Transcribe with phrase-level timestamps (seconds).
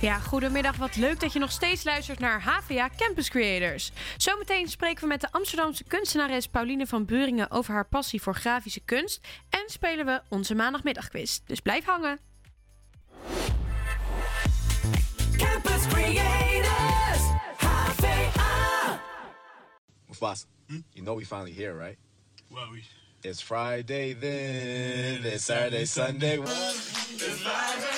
[0.00, 0.76] Ja, goedemiddag.
[0.76, 3.90] Wat leuk dat je nog steeds luistert naar HVA Campus Creators.
[4.16, 8.80] Zometeen spreken we met de Amsterdamse kunstenares Pauline van Buringen over haar passie voor grafische
[8.80, 9.26] kunst.
[9.50, 11.40] En spelen we onze maandagmiddagquiz.
[11.46, 12.18] Dus blijf hangen.
[15.36, 17.22] Campus Creators,
[17.56, 19.00] HVA.
[20.06, 20.80] Mufasa, hm?
[20.92, 21.98] you know we finally here, right?
[22.48, 22.82] Well, we...
[23.20, 26.38] It's Friday then, it's Saturday, Sunday.
[26.38, 27.97] It's Friday.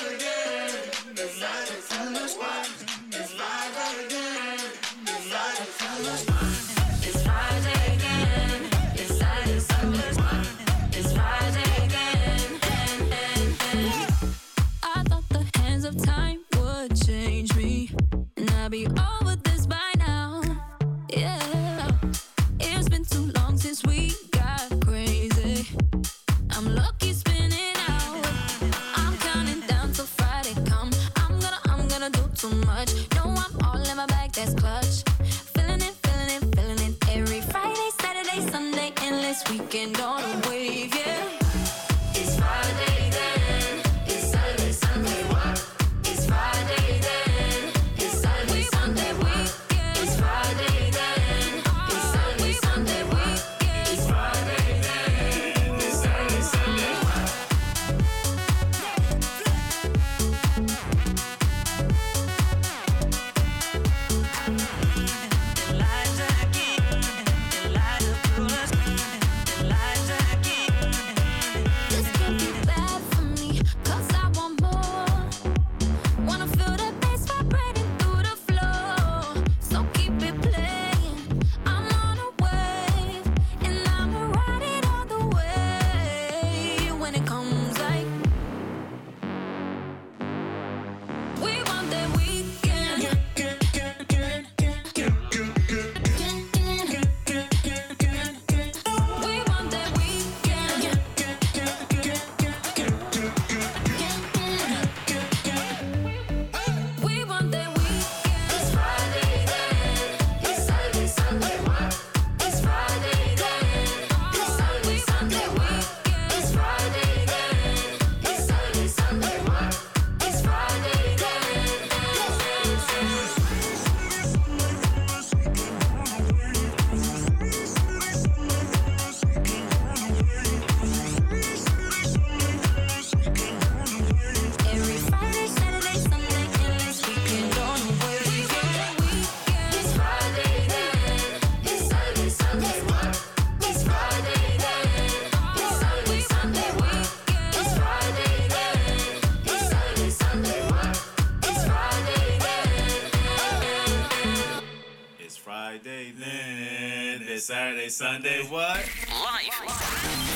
[158.01, 158.77] Sunday what?
[159.07, 159.53] Live.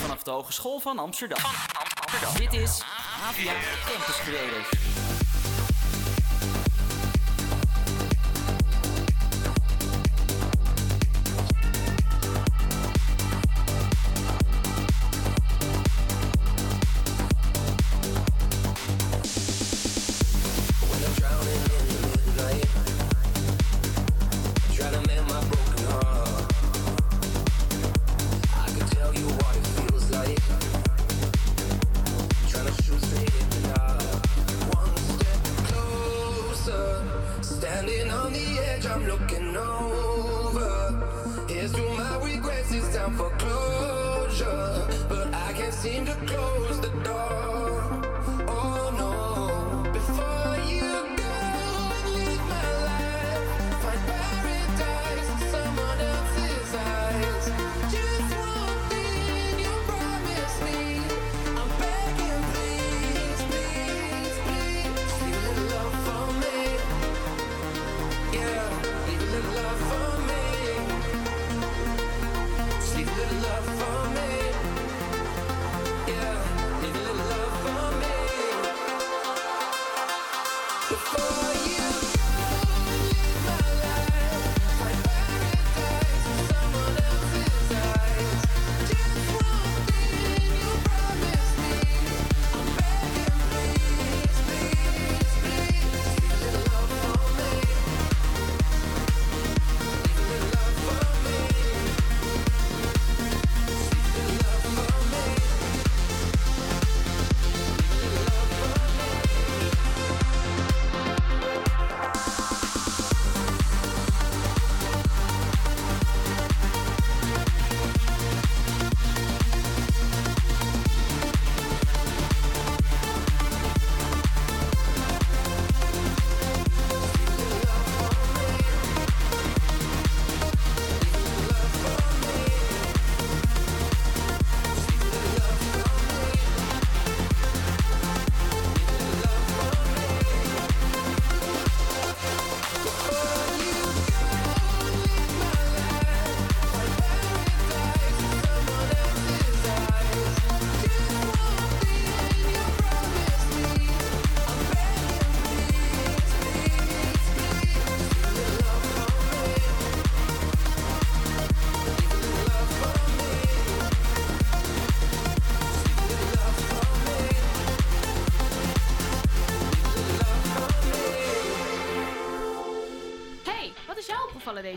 [0.01, 1.39] Vanaf de Hogeschool van Amsterdam.
[2.01, 2.37] Amsterdam.
[2.37, 2.81] Dit is
[3.27, 3.53] Avia
[3.85, 4.74] Campus Creators.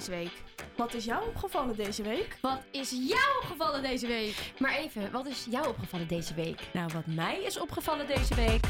[0.08, 0.42] Deze week?
[0.76, 2.38] Wat is jou opgevallen deze week?
[2.40, 4.52] Wat is jou opgevallen deze week?
[4.58, 6.60] Maar even, wat is jou opgevallen deze week?
[6.72, 8.60] Nou, wat mij is opgevallen deze week.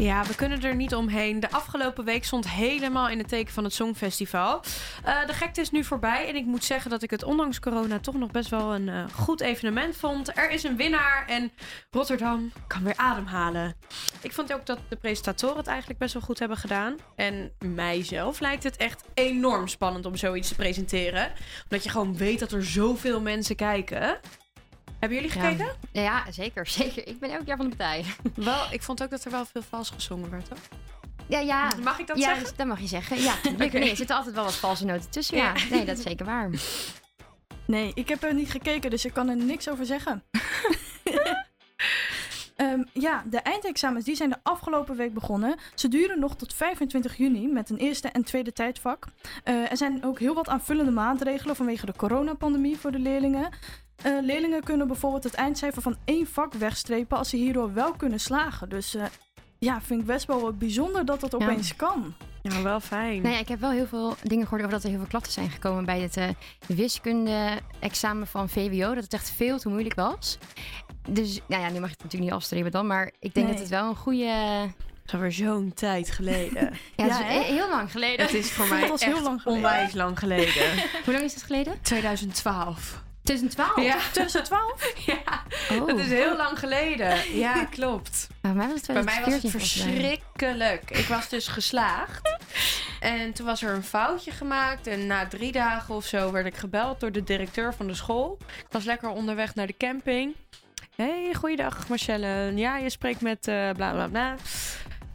[0.00, 1.40] Ja, we kunnen er niet omheen.
[1.40, 4.62] De afgelopen week stond helemaal in het teken van het Songfestival.
[5.04, 6.28] Eh, de gekte is nu voorbij.
[6.28, 9.04] En ik moet zeggen dat ik het ondanks corona toch nog best wel een eh,
[9.14, 10.36] goed evenement vond.
[10.36, 11.52] Er is een winnaar en
[11.90, 13.74] Rotterdam kan weer ademhalen.
[14.20, 16.96] Ik vond ook dat de presentatoren het eigenlijk best wel goed hebben gedaan.
[17.16, 21.32] En mijzelf lijkt het echt enorm spannend om zoiets te presenteren.
[21.62, 24.20] Omdat je gewoon weet dat er zoveel mensen kijken.
[25.00, 25.66] Hebben jullie gekeken?
[25.92, 27.08] Ja, ja, zeker, zeker.
[27.08, 28.04] Ik ben elk jaar van de partij.
[28.34, 30.58] Wel, ik vond ook dat er wel veel vals gezongen werd, hoor.
[31.26, 31.72] Ja, ja.
[31.82, 32.56] Mag ik dat ja, zeggen?
[32.56, 33.22] dat mag je zeggen.
[33.22, 33.34] Ja.
[33.52, 33.78] Oké.
[33.78, 35.36] Nee, er zitten altijd wel wat valse noten tussen.
[35.36, 35.64] Ja, Ja.
[35.70, 36.50] nee, dat is zeker waar.
[37.66, 40.22] Nee, ik heb er niet gekeken, dus ik kan er niks over zeggen.
[42.56, 45.56] Ehm, ja, de eindexamens die zijn de afgelopen week begonnen.
[45.74, 49.06] Ze duren nog tot 25 juni met een eerste en tweede tijdvak.
[49.44, 53.48] Eh, er zijn ook heel wat aanvullende maatregelen vanwege de coronapandemie voor de leerlingen.
[54.02, 58.20] Eh, leerlingen kunnen bijvoorbeeld het eindcijfer van één vak wegstrepen als ze hierdoor wel kunnen
[58.20, 58.68] slagen.
[58.68, 59.04] Dus eh,
[59.58, 62.14] ja, vind ik best wel wat bijzonder dat dat opeens kan.
[62.42, 63.22] Ja, wel fijn.
[63.22, 65.32] Nou ja, ik heb wel heel veel dingen gehoord over dat er heel veel klachten
[65.32, 66.28] zijn gekomen bij het eh,
[66.66, 68.94] wiskunde-examen van VWO.
[68.94, 70.38] Dat het echt veel te moeilijk was.
[71.08, 73.54] Dus, nou ja, nu mag je het natuurlijk niet afstrepen dan, maar ik denk Nee.
[73.54, 74.26] dat het wel een goede...
[74.66, 76.72] Dat is alweer zo'n tijd geleden.
[76.96, 78.26] Ja, heel lang geleden.
[78.26, 79.46] Het is voor mij heel lang geleden.
[79.46, 80.62] onwijs lang geleden.
[81.04, 81.74] Hoe lang is het geleden?
[81.82, 83.02] 2012.
[83.22, 83.80] 2012?
[83.82, 84.92] Ja, 2012?
[85.06, 85.86] ja, Oh.
[85.86, 87.36] dat is heel lang geleden.
[87.38, 88.28] Ja, klopt.
[88.40, 89.92] Bij mij was het Bij mij was het 2014 volgens mij.
[89.94, 90.90] verschrikkelijk.
[90.90, 92.36] Ik was dus geslaagd.
[93.00, 94.86] En toen was er een foutje gemaakt.
[94.86, 98.38] En na drie dagen of zo werd ik gebeld door de directeur van de school.
[98.58, 100.34] Ik was lekker onderweg naar de camping.
[100.96, 102.52] Hey, goeiedag Marcelle.
[102.54, 104.34] Ja, je spreekt met eh bla bla bla.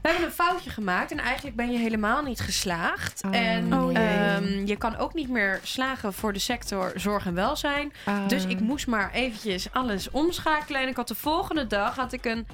[0.06, 3.22] We hebben een foutje gemaakt en eigenlijk ben je helemaal niet geslaagd.
[3.26, 7.34] Oh, en Oh, ehm, je kan ook niet meer slagen voor de sector zorg en
[7.34, 7.94] welzijn.
[8.08, 8.28] Oh.
[8.28, 10.82] Dus ik moest maar eventjes alles omschakelen.
[10.82, 12.48] En ik had de volgende dag had ik een,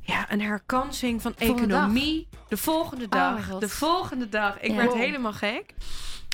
[0.00, 2.28] ja, een herkansing van Volgende economie.
[2.48, 3.58] De volgende dag.
[3.58, 4.60] de volgende dag.
[4.60, 4.76] Ik Ja.
[4.76, 5.74] werd helemaal gek.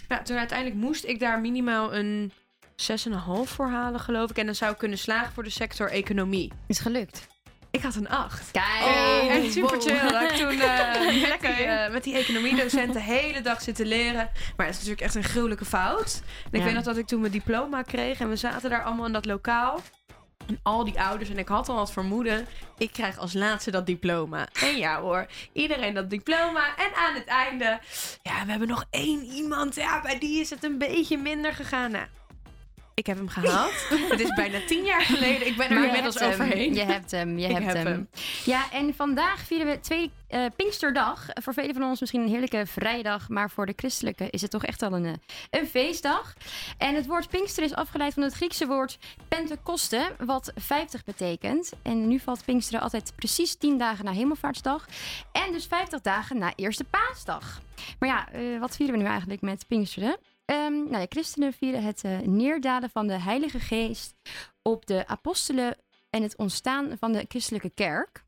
[0.08, 2.32] Ja, toen uiteindelijk moest ik daar minimaal een
[2.76, 4.38] 6,5 voor halen, geloof ik.
[4.38, 6.52] En dan zou ik kunnen slagen voor de sector economie.
[6.66, 7.28] Is gelukt.
[7.70, 8.50] Ik had een 8.
[8.50, 8.64] Kijk.
[8.82, 9.82] Oh, echt super wow.
[9.82, 10.10] chill.
[10.10, 14.30] Dat ik toen eh, lekker eh, met die economiedocent de hele dag zitten leren.
[14.56, 16.22] Maar het is natuurlijk echt een gruwelijke fout.
[16.44, 16.64] En ik Ja.
[16.64, 19.24] weet nog dat ik toen mijn diploma kreeg en we zaten daar allemaal in dat
[19.26, 19.80] lokaal.
[20.46, 22.46] En al die ouders, en ik had al wat vermoeden,
[22.78, 24.48] ik krijg als laatste dat diploma.
[24.60, 26.76] En ja hoor, iedereen dat diploma.
[26.76, 27.78] En aan het einde,
[28.22, 29.74] ja, we hebben nog één iemand.
[29.74, 31.90] Ja, bij die is het een beetje minder gegaan.
[31.90, 32.04] Nou,
[33.00, 33.88] ik heb hem gehaald.
[34.10, 35.46] het is bijna tien jaar geleden.
[35.46, 36.74] Ik ben er Maar inmiddels overheen.
[36.74, 37.86] Je hebt hem, je hebt heb hem.
[37.86, 38.08] hem.
[38.44, 41.26] Ja, en vandaag vieren we tweede eh, Pinksterdag.
[41.42, 44.64] Voor velen van ons misschien een heerlijke vrijdag, maar voor de christelijke is het toch
[44.64, 45.12] echt wel een, eh,
[45.50, 46.34] een feestdag.
[46.78, 51.72] En het woord Pinkster is afgeleid van het Griekse woord Pentekoste, wat 50 betekent.
[51.82, 54.86] En nu valt Pinksteren altijd precies 10 dagen na Hemelvaartsdag
[55.32, 57.60] en dus 50 dagen na Eerste Paasdag.
[57.98, 60.16] Maar ja, eh, wat vieren we nu eigenlijk met Pinksteren?
[60.50, 64.14] Ehm, nou ja, christenen vieren het eh, neerdalen van de Heilige Geest
[64.62, 65.76] op de apostelen
[66.10, 68.24] en het ontstaan van de christelijke kerk.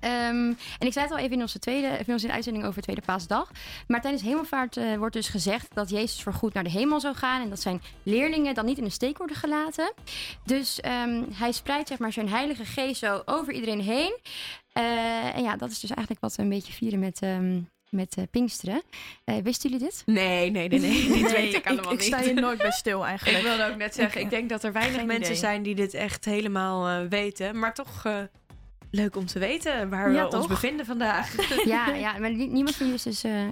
[0.00, 3.02] Ehm, en ik zei het al even in onze, tweede, in onze uitzending over Tweede
[3.02, 3.50] Paasdag.
[3.86, 7.42] Maar tijdens hemelvaart eh, wordt dus gezegd dat Jezus voorgoed naar de hemel zou gaan.
[7.42, 9.92] En dat zijn leerlingen dan niet in de steek worden gelaten.
[10.44, 14.18] Dus ehm, hij spreidt zeg maar, zijn heilige geest zo over iedereen heen.
[14.72, 17.20] Eh, en ja, dat is dus eigenlijk wat we een beetje vieren met,
[17.92, 18.82] met eh, Pinksteren.
[19.24, 20.02] Eh, wisten jullie dit?
[20.06, 21.08] Nee, nee, nee, nee.
[21.08, 22.06] Dit Nee, weet ik allemaal ik, niet.
[22.06, 23.42] sta hier nooit bij stil Ik eigenlijk.
[23.44, 25.36] wilde ook net zeggen, Ik, ik denk dat er weinig geen mensen idee.
[25.36, 27.58] zijn die dit echt helemaal eh, weten.
[27.58, 28.16] Maar toch eh,
[28.90, 31.34] leuk om te weten waar Ja, we ons bevinden vandaag.
[31.64, 33.46] ja, ja, maar nie- niemand van jullie is dus eh,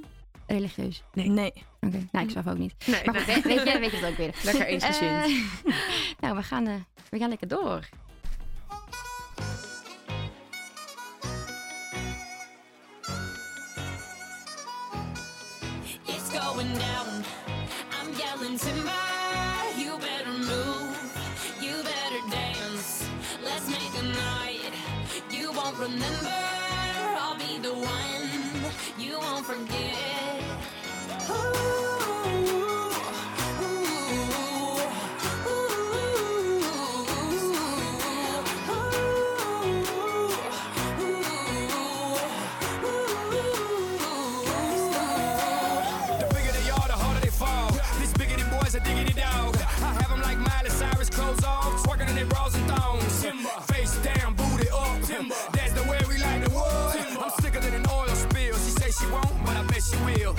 [0.47, 1.03] religieus.
[1.13, 1.53] Nee.
[1.81, 2.75] Oké, nou, ik zelf ook niet.
[2.87, 4.35] Nee, Maar goed, weet, weet je, weet je het ook weer.
[4.45, 5.11] lekker eensgezind.
[5.11, 5.75] Eh,
[6.21, 6.75] nou, we gaan, eh,
[7.11, 7.89] we gaan lekker door.
[16.61, 17.25] Going down.
[17.99, 18.90] I'm yelling timber.
[59.97, 60.35] wheel.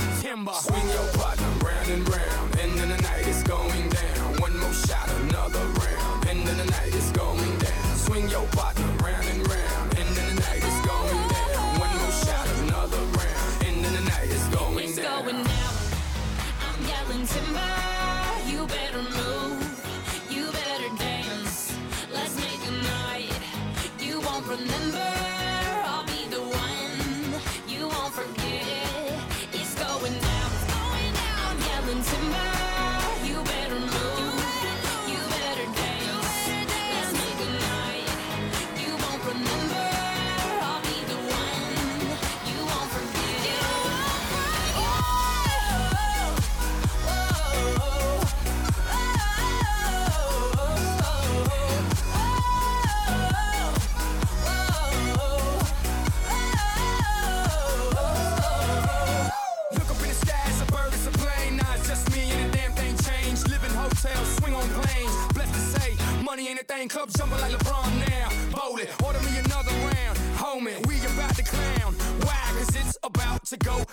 [73.52, 73.86] to go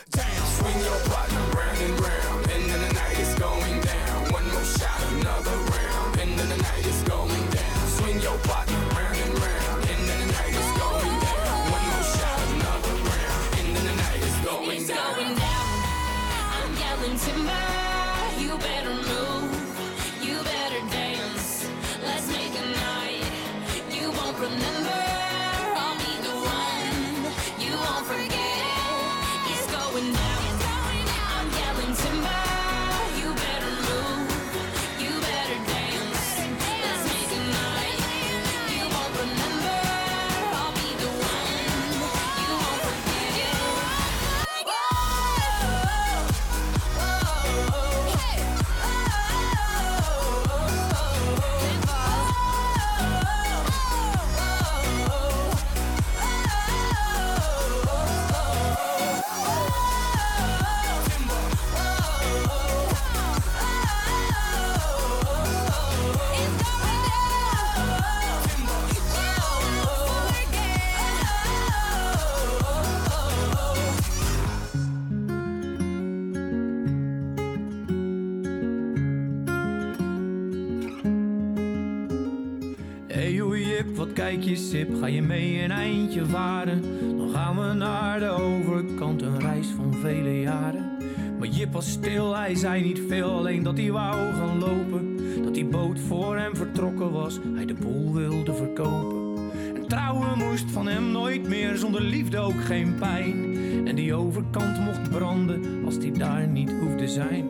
[84.40, 86.82] Je sip, ga je mee een eindje varen?
[87.16, 90.96] Dan gaan we naar de overkant, een reis van vele jaren.
[91.38, 95.16] Maar Jip was stil, hij zei niet veel, alleen dat hij wou gaan lopen.
[95.42, 99.50] Dat die boot voor hem vertrokken was, hij de boel wilde verkopen.
[99.74, 103.56] En trouwen moest van hem nooit meer, zonder liefde ook geen pijn.
[103.86, 107.46] En die overkant mocht branden, als die daar niet hoefde zijn.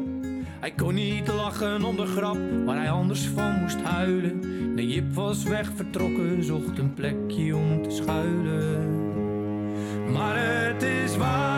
[0.60, 4.40] Hij kon niet lachen om de grap waar hij anders van moest huilen.
[4.88, 9.12] Jip was weg vertrokken, zocht een plekje om te schuilen.
[10.12, 11.57] Maar het is waar,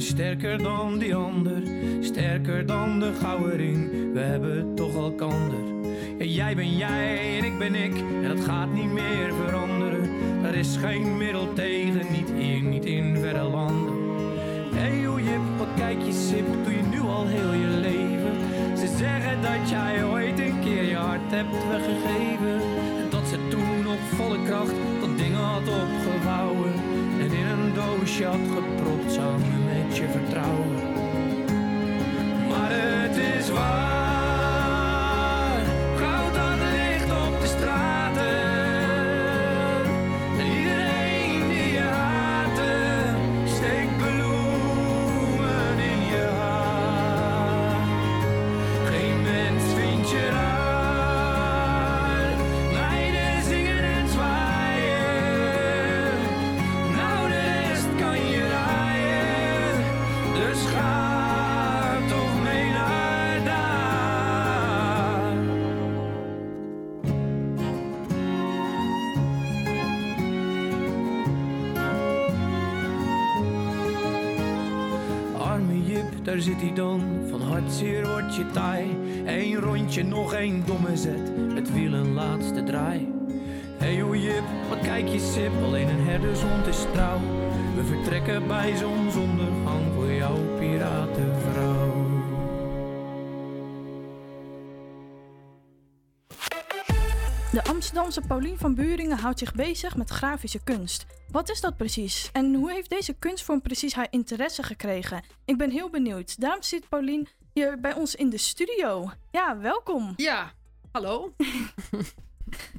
[0.00, 1.62] sterker dan die ander.
[2.00, 5.64] Sterker dan de gouden we hebben toch elkander.
[6.18, 10.10] Ja, jij ben jij en ik ben ik, en dat gaat niet meer veranderen.
[10.44, 13.94] Er is geen middel tegen, niet hier, niet in verre landen.
[14.74, 18.34] Hey, hoe Jip, wat kijk je sip, doe je nu al heel je leven.
[18.78, 22.60] Ze zeggen dat jij ooit een keer je hart hebt weggegeven.
[23.00, 26.72] En dat ze toen op volle kracht dat ding had opgevouwen.
[27.20, 29.55] En in een doosje had gepropt samen
[29.96, 30.74] je vertrouwen.
[32.48, 33.95] Maar het is waar,
[76.36, 77.02] daar zit hij dan.
[77.30, 78.96] Van hartzeer wordt je taai.
[79.24, 81.32] Eén rondje, nog één domme zet.
[81.54, 83.12] Het wiel een laatste draai.
[83.78, 85.52] Hey Jip, wat kijk je sip.
[85.64, 87.20] Alleen een herdershond is trouw.
[87.76, 91.85] We vertrekken bij zonsondergang voor jouw piratenvrouw.
[97.96, 101.06] Amsterdamse Paulien van Buringen houdt zich bezig met grafische kunst.
[101.30, 102.30] Wat is dat precies?
[102.32, 105.22] En hoe heeft deze kunstvorm precies haar interesse gekregen?
[105.44, 106.40] Ik ben heel benieuwd.
[106.40, 109.10] Daarom zit Paulien hier bij ons in de studio.
[109.30, 110.12] Ja, welkom.
[110.16, 110.52] Ja,
[110.92, 111.32] hallo.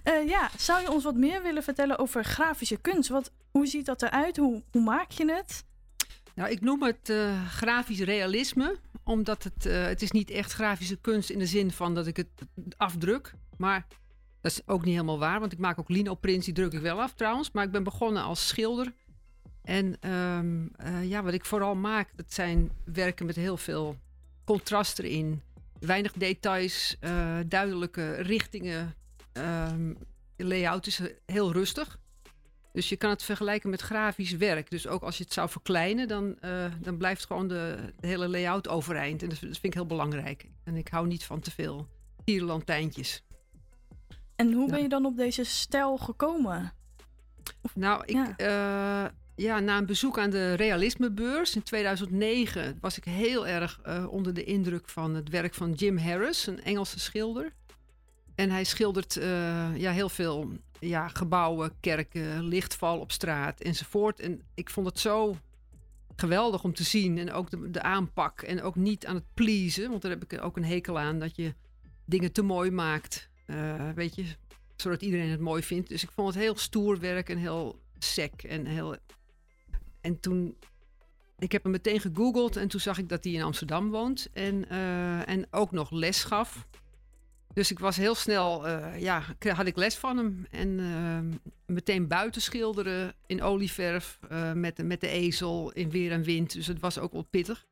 [0.04, 3.10] Eh, ja, zou je ons wat meer willen vertellen over grafische kunst?
[3.10, 4.38] Wat, hoe ziet dat eruit?
[4.38, 5.64] Hoe, hoe maak je het?
[6.36, 10.98] Nou, ik noem het eh, grafisch realisme, omdat het, eh, het is niet echt grafische
[11.02, 12.30] kunst in de zin van dat ik het
[12.78, 13.88] afdruk, maar
[14.54, 17.02] dat is ook niet helemaal waar, want ik maak ook linoprints, die druk ik wel
[17.02, 18.94] af trouwens, maar ik ben begonnen als schilder.
[19.64, 23.96] En ehm, eh, ja, wat ik vooral maak, dat zijn werken met heel veel
[24.46, 25.42] contrast erin.
[25.80, 28.96] weinig details, eh, duidelijke richtingen.
[29.32, 29.92] Ehm
[30.38, 32.00] layout is heel rustig.
[32.74, 34.70] Dus je kan het vergelijken met grafisch werk.
[34.70, 38.68] Dus ook als je het zou verkleinen, dan, eh, dan blijft gewoon de, hele layout
[38.68, 39.24] overeind.
[39.24, 40.46] En dat, vind ik heel belangrijk.
[40.64, 41.88] En ik hou niet van te veel
[42.24, 43.24] tierenlantijntjes.
[44.38, 46.74] En hoe ben je dan op deze stijl gekomen?
[47.74, 49.14] Nou, ik, ja.
[49.36, 54.34] ja, na een bezoek aan de realismebeurs in 2009 was ik heel erg eh, onder
[54.34, 57.54] de indruk van het werk van Jim Harris, een Engelse schilder.
[58.36, 64.20] En hij schildert eh, ja, heel veel ja, gebouwen, kerken, lichtval op straat enzovoort.
[64.20, 65.38] En ik vond het zo
[66.16, 67.18] geweldig om te zien.
[67.18, 68.42] En ook de, de aanpak.
[68.42, 69.90] En ook niet aan het pleasen.
[69.90, 71.20] Want daar heb ik ook een hekel aan.
[71.20, 71.54] Dat je
[72.06, 73.30] dingen te mooi maakt.
[73.48, 74.26] Eh, weet je,
[74.76, 75.90] zodat iedereen het mooi vindt.
[75.90, 78.44] Dus ik vond het heel stoer werk en heel sec.
[78.44, 78.96] En, heel...
[80.02, 80.58] en toen...
[81.40, 84.30] Ik heb hem meteen gegoogeld en toen zag ik dat hij in Amsterdam woont.
[84.34, 86.68] En, eh, en ook nog les gaf.
[87.54, 90.46] Dus ik was heel snel, eh, ja, had ik les van hem.
[90.52, 96.54] En meteen buiten schilderen in olieverf eh, met, met de ezel in weer en wind.
[96.54, 97.66] Dus het was ook wel pittig.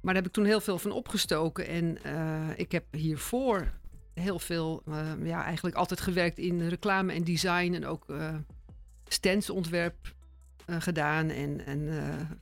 [0.00, 1.66] Maar daar heb ik toen heel veel van opgestoken.
[1.66, 1.98] En
[2.56, 3.72] ik heb hiervoor
[4.18, 7.72] heel veel, eh, ja, eigenlijk altijd gewerkt in reclame en design.
[7.74, 8.34] En ook eh
[9.10, 10.14] standsontwerp
[10.66, 11.28] eh, gedaan.
[11.28, 11.88] En, en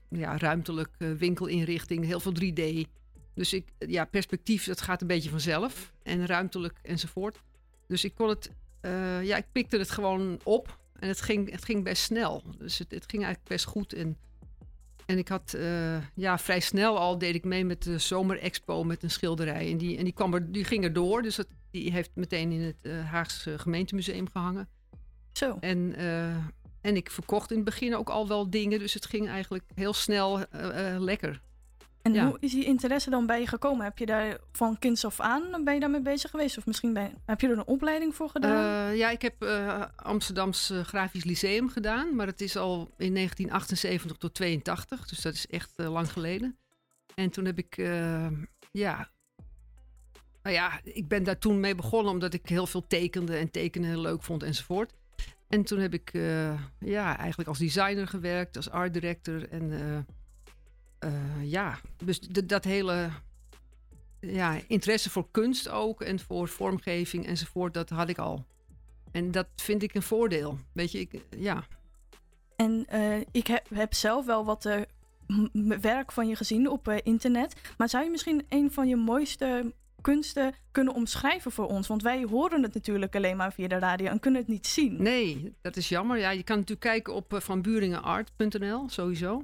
[0.08, 2.88] ja, ruimtelijk winkelinrichting, heel veel 3D.
[3.34, 5.92] Dus ik, ja, perspectief, dat gaat een beetje vanzelf.
[6.02, 7.42] En ruimtelijk enzovoort.
[7.86, 8.50] Dus ik kon het,
[9.22, 10.78] ja, ik pikte het gewoon op.
[10.98, 12.42] En het ging, het ging best snel.
[12.58, 13.92] Dus het, het ging eigenlijk best goed.
[13.92, 14.16] En,
[15.06, 15.56] en ik had,
[16.14, 19.70] ja, vrij snel al deed ik mee met de Zomerexpo met een schilderij.
[19.70, 21.22] En die, en die, kwam er, die ging er door.
[21.22, 21.48] Dus dat,
[21.80, 24.68] die heeft meteen in het eh Haagse gemeentemuseum gehangen.
[25.32, 25.56] Zo.
[25.60, 26.36] En, eh,
[26.80, 28.78] en ik verkocht in het begin ook al wel dingen.
[28.78, 31.40] Dus het ging eigenlijk heel snel eh, eh, lekker.
[32.02, 32.26] En Ja.
[32.26, 33.84] hoe is die interesse dan bij je gekomen?
[33.84, 36.58] Heb je daar van kinds af aan, ben je daarmee bezig geweest?
[36.58, 38.90] Of misschien heb je er een opleiding voor gedaan?
[38.90, 43.14] Eh, ja, ik heb eh Amsterdams eh, Grafisch Lyceum gedaan, maar het is al in
[43.14, 46.56] 1978 tot 82, dus dat is echt eh, lang geleden.
[47.14, 48.26] En toen heb ik, eh,
[48.72, 49.10] ja,
[50.46, 53.88] nou ja, ik ben daar toen mee begonnen omdat ik heel veel tekende en tekenen
[53.88, 54.92] heel leuk vond enzovoort.
[55.48, 59.96] En toen heb ik, eh, ja, eigenlijk als designer gewerkt, als art director en eh,
[60.98, 63.10] eh, ja, dus dat hele
[64.20, 68.44] ja, interesse voor kunst ook en voor vormgeving enzovoort, dat had ik al.
[69.12, 70.58] En dat vind ik een voordeel.
[70.72, 71.66] Weet je, ik, ja.
[72.56, 72.86] En
[73.30, 74.68] ik heb, heb zelf wel wat
[75.80, 77.54] werk van je gezien op internet.
[77.76, 79.72] Maar zou je misschien een van je mooiste
[80.12, 81.86] kunsten kunnen omschrijven voor ons?
[81.86, 85.02] Want wij horen het natuurlijk alleen maar via de radio en kunnen het niet zien.
[85.02, 86.18] Nee, dat is jammer.
[86.18, 89.42] Ja, je kan natuurlijk kijken op uh, vanburingenart.nl, sowieso.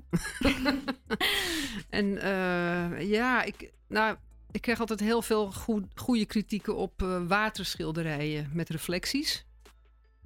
[1.91, 4.17] en uh, ja, ik, nou,
[4.51, 9.45] ik krijg altijd heel veel goed, goede kritieken op uh, waterschilderijen met reflecties.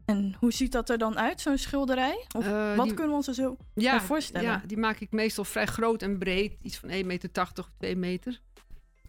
[0.04, 2.24] En hoe ziet dat er dan uit, zo'n schilderij?
[2.36, 4.48] Of Uh, wat die- kunnen we ons er zo Ja, voorstellen?
[4.50, 6.56] ja, die maak ik meestal vrij groot en breed.
[6.62, 8.40] Iets van 1,80 meter of 2 meter.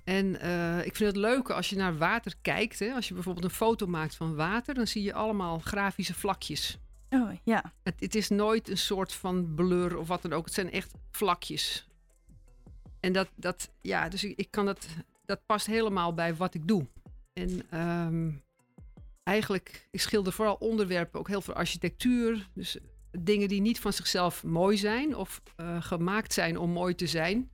[0.08, 2.80] En eh, ik vind het leuk als je naar water kijkt.
[2.80, 2.94] Hè.
[2.94, 6.80] Als je bijvoorbeeld een foto maakt van water, dan zie je allemaal grafische vlakjes.
[7.10, 7.74] Oh, ja.
[7.84, 10.46] Het, het is nooit een soort van blur of wat dan ook.
[10.46, 11.88] Het zijn echt vlakjes.
[13.00, 14.88] En dat, dat ja, dus ik, ik kan dat,
[15.26, 16.88] dat past helemaal bij wat ik doe.
[17.34, 18.32] En ehm,
[19.24, 22.50] eigenlijk, ik schilder vooral onderwerpen, ook heel veel architectuur.
[22.54, 22.78] Dus
[23.12, 27.50] dingen die niet van zichzelf mooi zijn of eh, gemaakt zijn om mooi te zijn.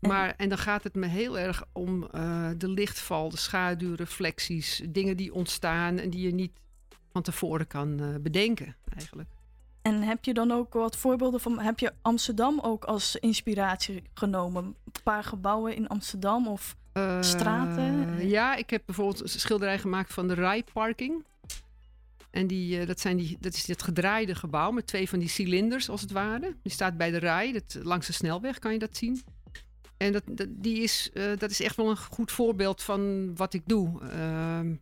[0.00, 4.82] Maar, en dan gaat het me heel erg om eh, de lichtval, de schaduw, reflecties,
[4.88, 6.60] dingen die ontstaan en die je niet
[7.12, 9.28] van tevoren kan eh, bedenken, eigenlijk.
[9.82, 11.58] En heb je dan ook wat voorbeelden van...
[11.58, 14.64] Heb je Amsterdam ook als inspiratie genomen?
[14.64, 16.76] Een paar gebouwen in Amsterdam of
[17.20, 18.18] straten?
[18.18, 21.24] Eh, ja, ik heb bijvoorbeeld een schilderij gemaakt van de Rijparking.
[22.30, 25.88] En die, dat, zijn die, dat is dit gedraaide gebouw met twee van die cilinders
[25.88, 26.56] als het ware.
[26.62, 29.22] Die staat bij de Rij, dat, langs de snelweg kan je dat zien.
[30.00, 33.54] En dat, dat, die is, eh, dat is echt wel een goed voorbeeld van wat
[33.54, 34.00] ik doe.
[34.02, 34.74] Ehm,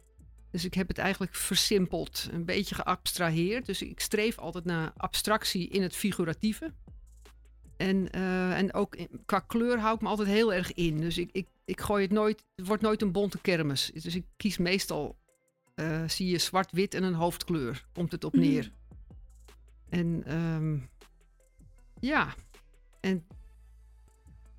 [0.51, 3.67] dus ik heb het eigenlijk versimpeld, een beetje geabstraheerd.
[3.67, 6.73] Dus ik streef altijd naar abstractie in het figuratieve.
[7.77, 11.01] En, eh, en ook in- qua kleur hou ik me altijd heel erg in.
[11.01, 13.91] Dus ik, ik, ik gooi het nooit, het wordt nooit een bonte kermis.
[13.95, 15.19] Dus ik kies meestal,
[15.75, 18.73] eh, zie je zwart-wit en een hoofdkleur, komt het op neer.
[19.89, 20.79] En ehm,
[22.01, 22.35] ja,
[23.01, 23.27] en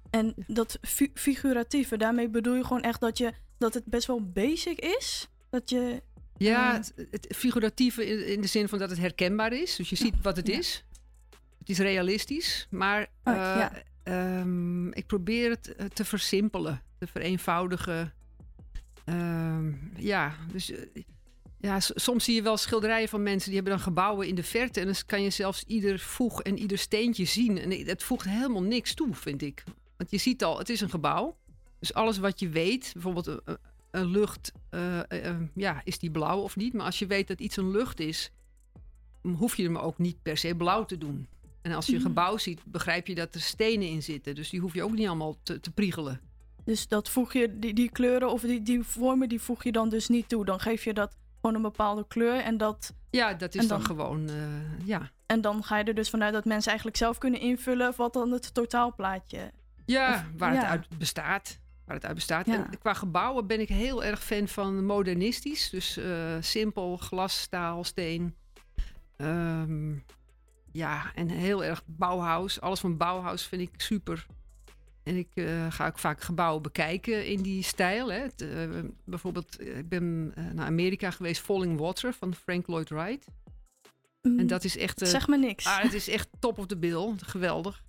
[0.10, 4.32] En dat fi- figuratieve, daarmee bedoel je gewoon echt dat, je, dat het best wel
[4.32, 5.28] basic is?
[5.50, 6.02] Dat je...
[6.38, 9.76] Ja, eh, het, het figuratieve in, in de zin van dat het herkenbaar is.
[9.76, 10.84] Dus je ziet wat het is.
[11.60, 12.67] Het is realistisch.
[12.69, 13.72] Maar Oh, eh, ja.
[14.04, 18.13] ehm, ik probeer het eh, te versimpelen, te vereenvoudigen.
[19.06, 20.72] Ehm, ja, dus
[21.62, 24.80] ja, soms zie je wel schilderijen van mensen die hebben dan gebouwen in de verte.
[24.80, 27.58] En dan kan je zelfs ieder voeg en ieder steentje zien.
[27.58, 29.63] En het voegt helemaal niks toe, vind ik.
[29.99, 31.38] Want je ziet al, het is een gebouw.
[31.79, 33.57] Dus alles wat je weet, bijvoorbeeld een, een-
[33.91, 36.73] een lucht, eh, eh, eh, ja, is die blauw of niet?
[36.73, 38.31] Maar als je weet dat iets een lucht is,
[39.21, 41.27] hoef je hem ook niet per se blauw te doen.
[41.62, 42.07] En als je een Mhm.
[42.07, 44.35] gebouw ziet, begrijp je dat er stenen in zitten.
[44.35, 46.21] Dus die hoef je ook niet allemaal te, te priegelen.
[46.63, 49.89] Dus dat voeg je, die, die kleuren of die, die vormen, die voeg je dan
[49.89, 50.45] dus niet toe.
[50.45, 52.93] Dan geef je dat gewoon een bepaalde kleur en dat...
[53.09, 55.12] Ja, dat is dan, gewoon, eh, ja.
[55.25, 58.31] En dan ga je er dus vanuit dat mensen eigenlijk zelf kunnen invullen wat dan
[58.31, 59.51] het totaalplaatje...
[59.89, 61.60] Ja, Of- waar het uit bestaat.
[61.86, 62.45] Waar het uit bestaat.
[62.45, 62.54] Ja.
[62.54, 65.69] En qua gebouwen ben ik heel erg fan van modernistisch.
[65.69, 68.36] Dus eh, simpel, glas, staal, steen.
[69.17, 69.93] Ehm,
[70.71, 72.62] ja, en heel erg Bauhaus.
[72.62, 74.25] Alles van Bauhaus vind ik super.
[75.04, 78.12] En ik eh, ga ook vaak gebouwen bekijken in die stijl.
[78.12, 78.19] Hè.
[78.19, 78.69] Het, eh,
[79.06, 83.28] bijvoorbeeld, ik ben naar Amerika geweest, Falling Water van Frank Lloyd Wright.
[84.21, 85.08] En dat is echt...
[85.08, 85.65] Zeg me niks.
[85.65, 87.13] Ah, het is echt top of the bill.
[87.17, 87.84] Geweldig.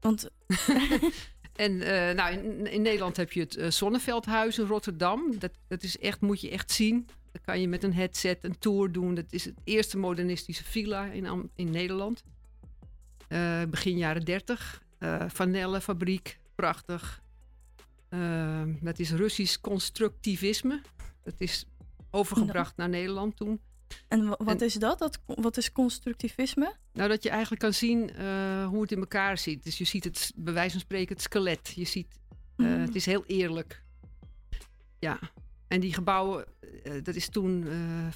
[0.00, 0.30] Want...
[1.58, 5.38] en eh, nou, in, in Nederland heb je het eh, Zonneveldhuis in Rotterdam.
[5.38, 7.06] Dat, dat is echt, moet je echt zien.
[7.32, 9.14] Dan kan je met een headset een tour doen.
[9.14, 12.22] Dat is het eerste modernistische villa in, in Nederland.
[13.28, 14.82] Eh, begin jaren 30.
[14.98, 17.22] Eh Vanellenfabriek, prachtig.
[18.08, 20.80] Eh, dat is Russisch constructivisme.
[21.24, 21.64] Dat is
[22.10, 23.60] overgebracht naar Nederland toen.
[24.08, 24.98] En wa- wat En- is dat?
[24.98, 25.18] dat?
[25.26, 26.74] Wat is constructivisme?
[26.98, 29.64] Nou, dat je eigenlijk kan zien eh, hoe het in elkaar zit.
[29.64, 31.72] Dus je ziet het, bij wijze van spreken, het skelet.
[31.74, 32.18] Je ziet,
[32.56, 32.80] eh, Mhm.
[32.80, 33.82] het is heel eerlijk.
[34.98, 35.18] Ja.
[35.68, 36.44] En die gebouwen,
[36.84, 37.66] eh, dat is toen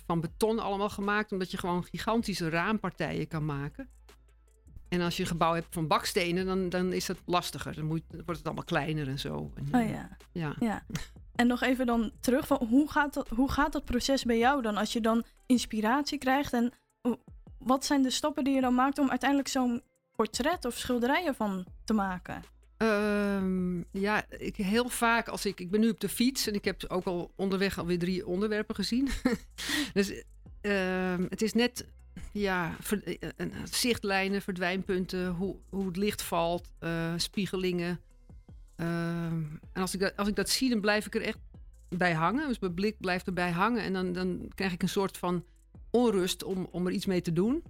[0.07, 3.89] van beton allemaal gemaakt, omdat je gewoon gigantische raampartijen kan maken.
[4.89, 7.75] En als je een gebouw hebt van bakstenen, dan, dan is dat lastiger.
[7.75, 9.53] Dan, moet, dan wordt het allemaal kleiner en zo.
[9.55, 10.17] En, Oh ja.
[10.33, 10.57] ja.
[10.61, 10.83] ja.
[11.35, 14.63] En nog even dan terug, van hoe, gaat dat, hoe gaat dat proces bij jou
[14.63, 14.77] dan?
[14.77, 17.19] Als je dan inspiratie krijgt en hoe-
[17.65, 19.83] wat zijn de stappen die je dan maakt om uiteindelijk zo'n
[20.17, 22.43] portret of schilderij ervan te maken?
[22.77, 25.61] Ehm, ja, ik heel vaak als ik...
[25.61, 28.75] Ik ben nu op de fiets en ik heb ook al onderweg alweer drie onderwerpen
[28.75, 29.09] gezien.
[29.95, 30.23] dus
[30.61, 31.87] ehm, het is net...
[32.33, 38.01] Ja, eh, eh, zichtlijnen, verdwijnpunten, hoe, hoe het licht valt, eh, spiegelingen.
[38.77, 41.39] Ehm, en als ik, dat, als ik dat zie, dan blijf ik er echt
[41.89, 42.49] bij hangen.
[42.49, 43.83] Dus mijn blik blijft erbij hangen.
[43.83, 45.45] En dan, dan krijg ik een soort van
[45.93, 47.63] onrust om, om er iets mee te doen.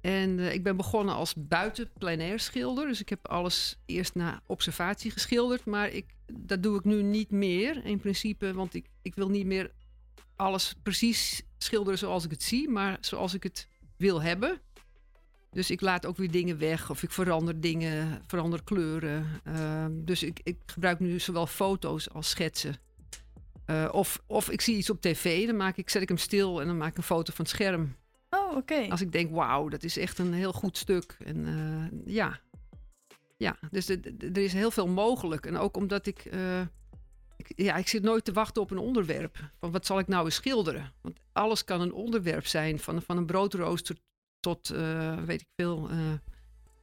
[0.00, 2.86] En eh, ik ben begonnen als buiten plein schilder.
[2.86, 5.64] Dus ik heb alles eerst na observatie geschilderd.
[5.64, 8.52] Maar ik, dat doe ik nu niet meer in principe.
[8.52, 9.70] Want ik, ik wil niet meer
[10.36, 12.68] alles precies schilderen zoals ik het zie.
[12.68, 14.60] Maar zoals ik het wil hebben.
[15.50, 16.90] Dus ik laat ook weer dingen weg.
[16.90, 19.26] Of ik verander dingen, verander kleuren.
[19.44, 22.85] Ehm, dus ik, ik gebruik nu zowel foto's als schetsen.
[23.66, 26.60] Eh, of, of ik zie iets op tv, dan maak ik, zet ik hem stil
[26.60, 27.96] en dan maak ik een foto van het scherm.
[28.30, 28.86] Oh, oké.
[28.88, 31.16] Als ik denk, wauw, dat is echt een heel goed stuk.
[31.24, 32.40] En eh, ja.
[33.36, 35.46] Ja, dus de- de- er is heel veel mogelijk.
[35.46, 36.60] En ook omdat ik, eh,
[37.36, 37.52] ik...
[37.56, 39.50] Ja, ik zit nooit te wachten op een onderwerp.
[39.58, 40.92] Van wat zal ik nou eens schilderen?
[41.00, 42.78] Want alles kan een onderwerp zijn.
[42.78, 43.96] Van, van een broodrooster
[44.40, 44.68] tot,
[45.26, 45.88] weet ik veel,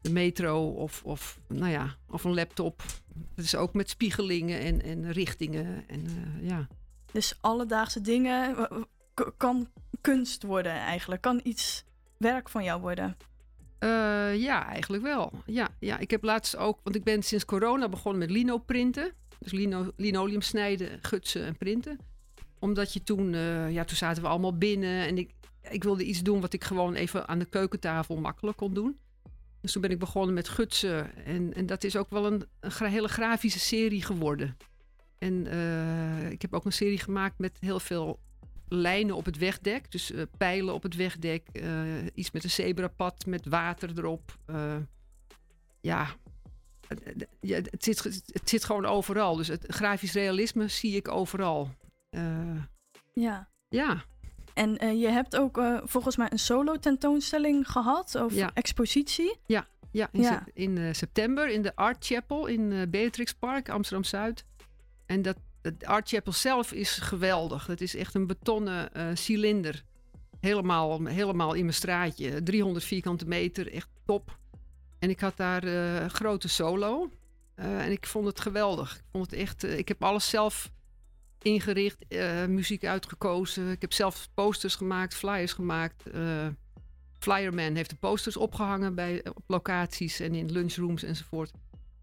[0.04, 2.84] de metro of, of, nou ja, of een laptop.
[3.36, 5.84] Dat is ook met spiegelingen en, en richtingen.
[5.88, 6.68] En eh, ja.
[7.12, 8.56] Dus alledaagse dingen
[9.38, 9.70] kan
[10.02, 11.22] kunst worden eigenlijk.
[11.22, 11.84] Kan iets
[12.18, 13.18] werk van jou worden.
[13.80, 15.32] Eh, ja, eigenlijk wel.
[15.46, 19.14] Ja, ja, ik heb laatst ook, want ik ben sinds corona begonnen met lino printen.
[19.40, 22.00] Dus lino, linoleum snijden, gutsen en printen.
[22.60, 25.32] Omdat je toen, eh, ja, toen zaten we allemaal binnen en ik,
[25.70, 28.98] ik wilde iets doen wat ik gewoon even aan de keukentafel makkelijk kon doen.
[29.64, 31.26] Dus toen ben ik begonnen met gutsen.
[31.26, 34.58] En, en dat is ook wel een, een hele grafische serie geworden.
[35.18, 38.20] En eh, ik heb ook een serie gemaakt met heel veel
[38.68, 39.92] lijnen op het wegdek.
[39.92, 41.48] Dus eh, pijlen op het wegdek.
[41.52, 41.82] eh,
[42.14, 44.38] iets met een zebrapad met water erop.
[45.82, 46.16] ja,
[47.40, 49.36] ja, het, zit, het zit gewoon overal.
[49.36, 51.70] Dus het grafisch realisme zie ik overal.
[53.14, 53.50] Ja.
[53.70, 54.04] ja.
[54.54, 58.52] En eh, je hebt ook eh, volgens mij een solo tentoonstelling gehad of Ja.
[58.54, 59.38] expositie.
[59.46, 60.28] Ja, ja, in, Ja.
[60.46, 64.46] sep- in eh, september in de Art Chapel in Beatrix Park, Amsterdam Zuid.
[65.06, 67.68] En dat, het Art Chapel zelf is geweldig.
[67.68, 69.84] Het is echt een betonnen cilinder.
[70.40, 72.44] Helemaal, helemaal in mijn straatje.
[72.44, 74.38] 300 vierkante meter, echt top.
[75.00, 77.10] En ik had daar een grote solo.
[77.56, 78.96] En ik vond het geweldig.
[78.96, 79.64] Ik vond het echt.
[79.64, 80.72] ik heb alles zelf
[81.44, 83.72] ingericht, eh, muziek uitgekozen.
[83.72, 86.10] Ik heb zelf posters gemaakt, flyers gemaakt.
[86.10, 86.48] eh,
[87.20, 91.52] Flyerman heeft de posters opgehangen bij, op locaties en in lunchrooms enzovoort.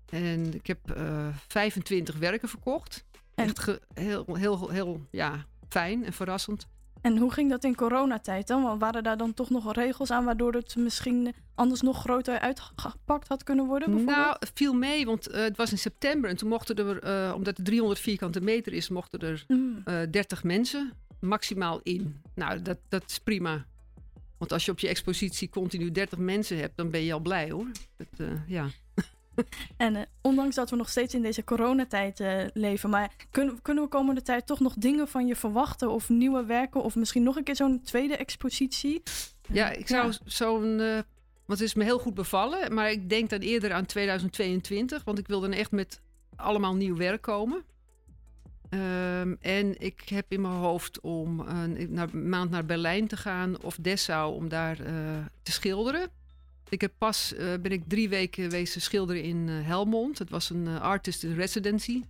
[0.09, 3.05] En ik heb eh, 25 werken verkocht.
[3.35, 6.67] Echt ge- heel, heel, heel ja, fijn en verrassend.
[7.03, 8.63] En hoe ging dat in coronatijd dan?
[8.63, 13.29] Want waren daar dan toch nog regels aan waardoor het misschien anders nog groter uitgepakt
[13.29, 14.05] had kunnen worden?
[14.05, 17.33] Nou, het viel mee, want eh, het was in september en toen mochten er, eh,
[17.35, 19.83] omdat het 300 vierkante meter is, mochten er Mm.
[19.85, 22.21] eh 30 mensen maximaal in.
[22.35, 23.67] Nou, dat, dat is prima.
[24.39, 27.51] Want als je op je expositie continu 30 mensen hebt, dan ben je al blij
[27.51, 27.67] hoor.
[27.97, 28.67] Dat, ja.
[29.77, 33.85] En eh, ondanks dat we nog steeds in deze coronatijd eh, leven, maar kunnen, kunnen
[33.85, 35.91] we komende tijd toch nog dingen van je verwachten?
[35.91, 36.83] Of nieuwe werken?
[36.83, 39.03] Of misschien nog een keer zo'n tweede expositie?
[39.53, 40.19] Ja, ik zou Ja.
[40.25, 40.81] zo'n.
[40.81, 40.93] eh,
[41.47, 42.75] want het is me heel goed bevallen.
[42.75, 45.05] Maar ik denk dan eerder aan 2022.
[45.05, 46.01] Want ik wil dan echt met
[46.37, 47.63] allemaal nieuw werk komen.
[48.69, 53.63] Ehm, en ik heb in mijn hoofd om een naar, maand naar Berlijn te gaan
[53.63, 54.77] of Dessau om daar
[55.43, 56.09] te schilderen.
[56.71, 60.19] Ik heb pas eh, ben ik drie weken wezen schilderen in eh, Helmond.
[60.19, 62.03] Het was een eh, artist in residency.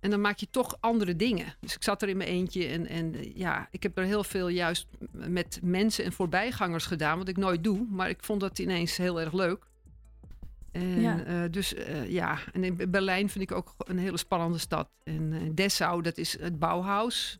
[0.00, 1.56] En dan maak je toch andere dingen.
[1.60, 4.48] Dus ik zat er in mijn eentje en, en ja, ik heb er heel veel
[4.48, 7.86] juist met mensen en voorbijgangers gedaan, wat ik nooit doe.
[7.90, 9.66] Maar ik vond dat ineens heel erg leuk.
[10.72, 11.48] En Ja.
[11.48, 11.74] dus
[12.08, 14.88] ja, en in Berlijn vind ik ook een hele spannende stad.
[15.04, 17.38] En Dessau, dat is het Bauhaus.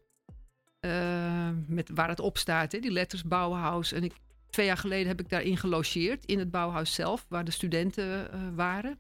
[1.67, 3.93] met, waar het op staat, hè, die letters Bauhaus.
[3.93, 4.13] En ik,
[4.53, 8.41] twee jaar geleden heb ik daarin gelogeerd, in het Bauhaus zelf, waar de studenten eh,
[8.55, 8.99] waren.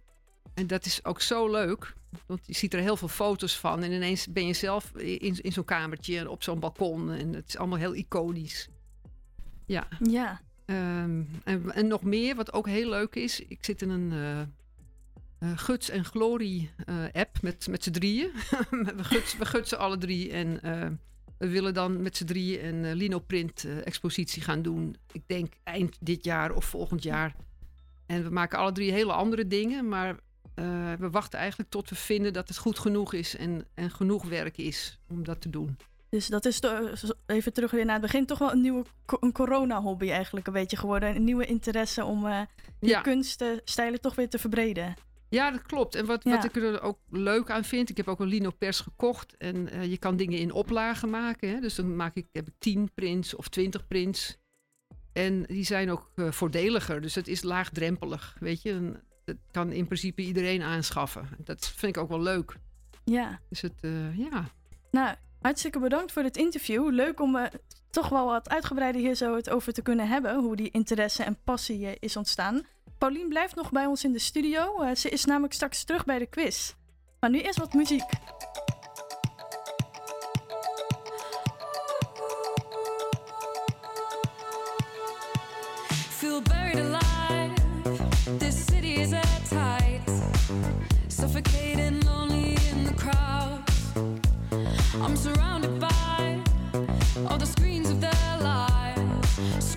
[0.55, 1.95] En dat is ook zo leuk.
[2.27, 3.83] Want je ziet er heel veel foto's van.
[3.83, 7.11] En ineens ben je zelf in, in zo'n kamertje en op zo'n balkon.
[7.11, 8.69] En het is allemaal heel iconisch.
[9.67, 9.89] Ja.
[9.99, 10.41] Ja.
[10.65, 13.41] Ehm, en, en nog meer, wat ook heel leuk is.
[13.41, 14.13] Ik zit in een
[15.39, 18.31] eh, Guts en Glory eh, app met, met z'n drieën.
[18.97, 20.31] we, guts, we gutsen alle drie.
[20.33, 20.61] En
[21.43, 24.97] we willen dan met z'n drieën een eh, linoprint eh, expositie gaan doen.
[25.13, 27.35] Ik denk eind dit jaar of volgend jaar.
[28.07, 29.89] En we maken alle drie hele andere dingen.
[29.89, 30.17] Maar
[30.55, 33.37] eh, we wachten eigenlijk tot we vinden dat het goed genoeg is.
[33.37, 35.77] En, en genoeg werk is om dat te doen.
[36.09, 38.85] Dus dat is de- even terug weer naar het begin toch wel een nieuwe
[39.21, 41.17] een corona-hobby eigenlijk een beetje geworden.
[41.17, 42.47] Een nieuwe interesse om je
[42.81, 43.01] Ja.
[43.01, 44.95] kunststijlen toch weer te verbreden.
[45.33, 45.95] Ja, dat klopt.
[45.95, 46.31] En wat, Ja.
[46.37, 49.37] wat ik er ook leuk aan vind, ik heb ook een linopers gekocht.
[49.37, 51.51] En eh, je kan dingen in oplagen maken.
[51.51, 51.61] Hè?
[51.61, 54.39] Dus dan maak ik, heb ik 10 prints of 20 prints.
[55.13, 57.01] En die zijn ook eh, voordeliger.
[57.01, 58.37] Dus het is laagdrempelig.
[58.41, 61.29] Weet je, En dat kan in principe iedereen aanschaffen.
[61.39, 62.57] Dat vind ik ook wel leuk.
[63.05, 63.41] Ja.
[63.49, 64.49] Dus het, eh, ja.
[64.91, 66.91] Nou, hartstikke bedankt voor dit interview.
[66.91, 67.49] Leuk om
[67.91, 70.35] toch wel wat uitgebreider hier zo het over te kunnen hebben.
[70.41, 72.63] Hoe die interesse en passie is ontstaan.
[73.03, 74.83] Paulien blijft nog bij ons in de studio.
[74.83, 76.73] Eh, ze is namelijk straks terug bij de quiz.
[77.21, 78.05] Maar nu eerst wat muziek.
[86.09, 87.53] Feel buried alive.
[88.39, 89.25] This city is at.
[91.07, 93.61] Suffocating, lonely in the crowd.
[94.95, 96.41] I'm surrounded by
[97.29, 99.77] all the screens of their lives,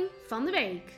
[0.31, 0.93] van de week.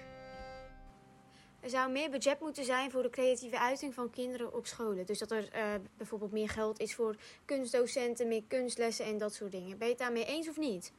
[1.60, 5.06] Er zou meer budget moeten zijn voor de creatieve uiting van kinderen op scholen.
[5.06, 7.16] Dus dat er eh, bijvoorbeeld meer geld is voor
[7.46, 9.78] kunstdocenten, meer kunstlessen en dat soort dingen.
[9.78, 10.94] Ben je het daarmee eens of niet?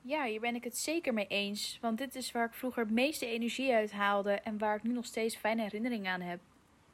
[0.00, 1.78] Ja, hier ben ik het zeker mee eens.
[1.80, 4.92] Want dit is waar ik vroeger het meeste energie uit haalde en waar ik nu
[4.92, 6.40] nog steeds fijne herinneringen aan heb.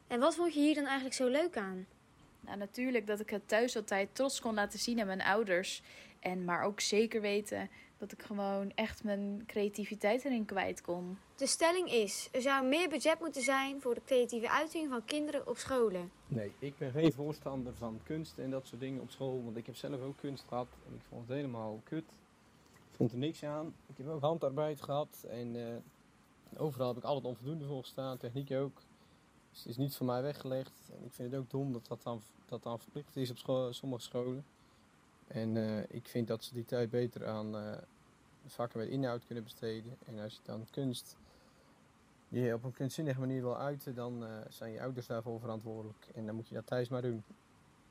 [0.06, 1.86] En wat vond je hier dan eigenlijk zo leuk aan?
[2.40, 5.82] Nou, natuurlijk dat ik het thuis altijd trots kon laten zien aan mijn ouders.
[6.20, 11.18] En maar ook zeker weten dat ik gewoon echt mijn creativiteit erin kwijt kon.
[11.36, 15.48] De stelling is: er zou meer budget moeten zijn voor de creatieve uiting van kinderen
[15.48, 16.10] op scholen.
[16.26, 19.44] Nee, ik ben geen voorstander van kunst en dat soort dingen op school.
[19.44, 22.04] Want ik heb zelf ook kunst gehad en ik vond het helemaal kut.
[22.90, 23.74] Ik vond er niks aan.
[23.86, 28.50] Ik heb ook handarbeid gehad en eh, overal heb ik altijd onvoldoende voor gestaan, techniek
[28.50, 28.82] ook.
[29.50, 30.90] Dus het is niet voor mij weggelegd.
[30.98, 33.72] En ik vind het ook dom dat dat dan, dat dan verplicht is op school,
[33.72, 34.44] sommige scholen.
[35.26, 37.62] En eh, ik vind dat ze die tijd beter aan eh,
[38.46, 39.96] vakken met inhoud kunnen besteden.
[40.06, 41.16] En als je dan kunst
[42.28, 46.06] je op een kunstzinnige manier wil uiten, dan eh, zijn je ouders daarvoor verantwoordelijk.
[46.14, 47.22] En dan moet je dat thuis maar doen.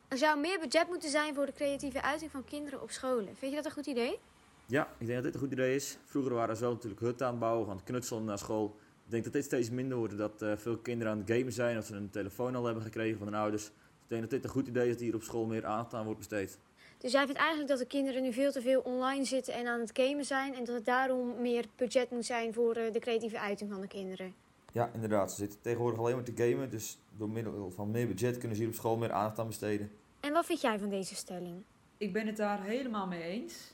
[0.08, 3.36] Er zou meer budget moeten zijn voor de creatieve uiting van kinderen op scholen.
[3.36, 4.20] Vind je dat een goed idee?
[4.66, 5.98] Ja, ik denk dat dit een goed idee is.
[6.06, 8.76] Vroeger waren ze wel natuurlijk hutten aan het bouwen, gaan knutselen naar school.
[9.06, 11.76] Ik denk dat dit steeds minder wordt, dat eh, veel kinderen aan het gamen zijn,
[11.76, 13.64] dat ze een telefoon al hebben gekregen van hun ouders.
[13.64, 13.72] Dus
[14.04, 16.06] ik denk dat dit een goed idee is dat hier op school meer aandacht aan
[16.06, 16.58] wordt besteed.
[17.04, 19.80] Dus jij vindt eigenlijk dat de kinderen nu veel te veel online zitten en aan
[19.80, 20.56] het gamen zijn.
[20.56, 23.88] En dat het daarom meer budget moet zijn voor eh, de creatieve uiting van de
[23.88, 24.34] kinderen.
[24.72, 25.32] Ja, inderdaad.
[25.32, 28.64] Ze zitten tegenwoordig alleen maar te gamen, dus door middel van meer budget kunnen ze
[28.64, 29.92] hier op school meer aandacht aan besteden.
[30.20, 31.64] En wat vind jij van deze stelling?
[31.98, 33.74] Ik ben het daar helemaal mee eens.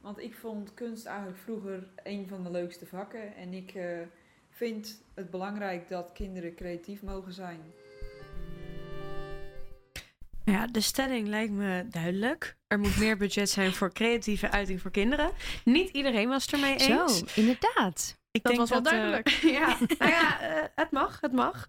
[0.00, 3.36] Want ik vond kunst eigenlijk vroeger een van de leukste vakken.
[3.36, 3.98] En ik eh,
[4.50, 7.60] vind het belangrijk dat kinderen creatief mogen zijn.
[10.50, 12.56] Ja, de stelling lijkt me duidelijk.
[12.66, 15.30] Er moet meer budget zijn voor creatieve uiting voor kinderen.
[15.64, 17.22] Niet iedereen was het ermee Zo, eens.
[17.34, 18.18] inderdaad.
[18.30, 19.28] Ik Dat denk was wel dat, eh, duidelijk.
[19.60, 21.68] ja, nou ja, eh, het mag, het mag.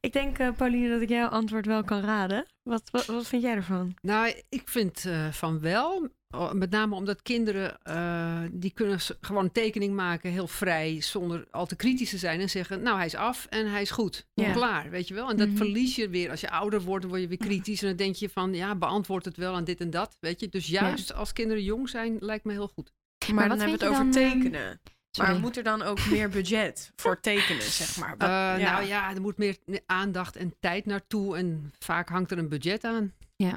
[0.00, 2.46] Ik denk, eh, Pauline, dat ik jouw antwoord wel kan raden.
[2.62, 3.94] Wat, wat, wat vind jij ervan?
[4.02, 6.08] Nou, ik vind eh, van wel.
[6.36, 11.46] Oh, Met name omdat kinderen, eh, die kunnen gewoon een tekening maken heel vrij, zonder
[11.50, 14.26] al te kritisch te zijn en zeggen, nou hij is af en hij is goed.
[14.34, 14.52] Ja.
[14.52, 15.30] Klaar, weet je wel.
[15.30, 15.56] En dat Mhm.
[15.56, 16.30] verlies je weer.
[16.30, 18.74] Als je ouder wordt, dan word je weer kritisch en dan denk je van, ja,
[18.74, 20.48] beantwoord het wel aan dit en dat, weet je.
[20.48, 22.92] Dus juist als kinderen jong zijn, lijkt me heel goed.
[23.34, 24.80] Maar, dan hebben we het over tekenen.
[25.18, 28.12] maar moet er dan ook meer budget voor tekenen, zeg maar?
[28.18, 29.56] Eh, Nou ja, er moet meer
[29.86, 33.12] aandacht en tijd naartoe en vaak hangt er een budget aan.
[33.36, 33.54] Ja.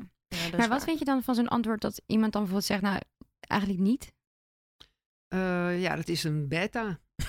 [0.57, 2.99] Maar wat vind je dan van zo'n antwoord dat iemand dan bijvoorbeeld zegt, nou,
[3.39, 4.11] eigenlijk niet?
[5.27, 6.99] Eh, ja, dat is een beta.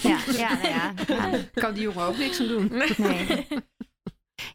[0.00, 0.94] Ja, ja, nou ja.
[1.06, 1.44] ja.
[1.60, 2.72] Kan die jongen ook niks aan doen.
[2.96, 3.46] Nee.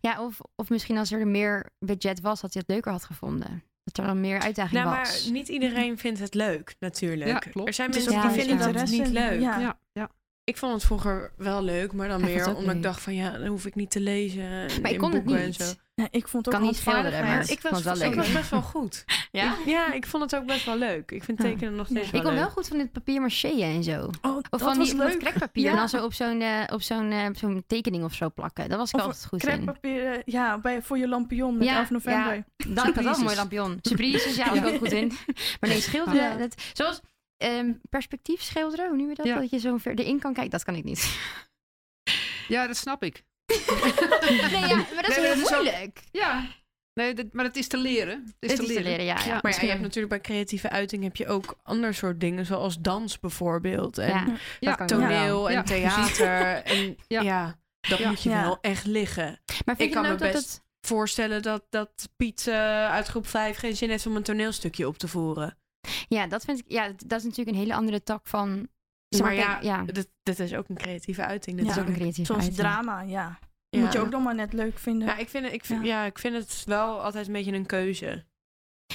[0.02, 3.64] Ja, of, of misschien als er meer budget was, dat hij het leuker had gevonden.
[3.84, 5.24] Dat er dan meer uitdaging Nou, was.
[5.24, 7.30] maar niet iedereen vindt het leuk, natuurlijk.
[7.30, 7.68] Ja, klopt.
[7.68, 9.42] Er zijn mensen die vinden dat niet leuk.
[9.42, 9.60] ja.
[9.60, 10.10] Ja, ja.
[10.46, 13.32] Ik vond het vroeger wel leuk, maar dan Hij meer omdat ik dacht van ja,
[13.38, 14.44] dan hoef ik niet te lezen.
[14.44, 15.36] en Maar ik kon het niet.
[15.36, 15.64] En zo.
[15.96, 18.16] Ja, ik vond het ook Kan niet schilderen, maar ik was, wel ik leuk.
[18.16, 19.04] was best wel goed.
[19.32, 19.52] Ja?
[19.60, 21.12] Ik, ja, ik vond het ook best wel leuk.
[21.12, 23.84] Ik vind tekenen nog steeds Ik wel kon wel goed van dit papier maché en
[23.84, 24.10] zo.
[24.22, 25.20] Oh, Of dat van was die leuk.
[25.20, 25.70] krekpapier Ja.
[25.72, 28.70] en dan zo op zo'n eh, op zo'n eh, op zo'n tekening of zo plakken.
[28.70, 29.50] Dat was ik Of altijd goed in.
[29.50, 32.36] Kreppapier, eh, ja, bij, voor je lampion met 11 november.
[32.36, 33.80] Ja, dat had wel een mooi lampion.
[33.82, 35.12] Surprises, ja, was ik ook goed in.
[35.60, 36.36] Maar nee, schilderen, Ja.
[36.38, 37.02] dat, zoals
[37.38, 39.26] ehm, perspectief schilderen, hoe noem je dat?
[39.26, 39.40] Ja.
[39.40, 41.04] Dat je zo ver erin kan kijken, dat kan ik niet.
[42.48, 43.24] Ja, dat snap ik.
[44.26, 46.00] Nee, ja, maar dat is Nee, wel dat is ook- moeilijk.
[46.12, 46.48] Ja,
[46.94, 48.24] nee, dat, maar het is te leren.
[48.26, 49.06] Het is, Het te, is te leren.
[49.06, 49.40] ja, ja.
[49.42, 52.80] Maar ja, je hebt natuurlijk bij creatieve uiting heb je ook ander soort dingen, zoals
[52.80, 53.98] dans bijvoorbeeld.
[53.98, 56.64] En Ja, toneel en Ja, theater.
[56.74, 57.60] En ja, Ja.
[57.80, 58.10] dat Ja.
[58.10, 58.42] moet je Ja.
[58.44, 59.26] wel echt liggen.
[59.66, 60.62] Maar vind Ik je kan dan me dat best het...
[60.82, 64.98] voorstellen dat, dat Piet eh, uit groep 5 geen zin heeft om een toneelstukje op
[64.98, 65.58] te voeren.
[66.08, 66.66] Ja, dat vind ik...
[66.68, 68.68] Ja, dat is natuurlijk een hele andere tak van...
[69.10, 71.58] zeg Maar ja, ja, Dat, dat is ook een creatieve uiting.
[71.58, 72.62] dat is ook een creatieve Zoals uiting.
[72.62, 73.40] drama, ja.
[73.70, 73.82] Ja.
[73.82, 75.08] Moet je ook nog maar net leuk vinden.
[75.08, 76.04] Ja, ik vind, ik, vind, ja.
[76.06, 78.26] ik vind het wel altijd een beetje een keuze.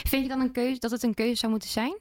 [0.09, 1.99] Vind je dan een keuze, dat het een keuze zou moeten zijn?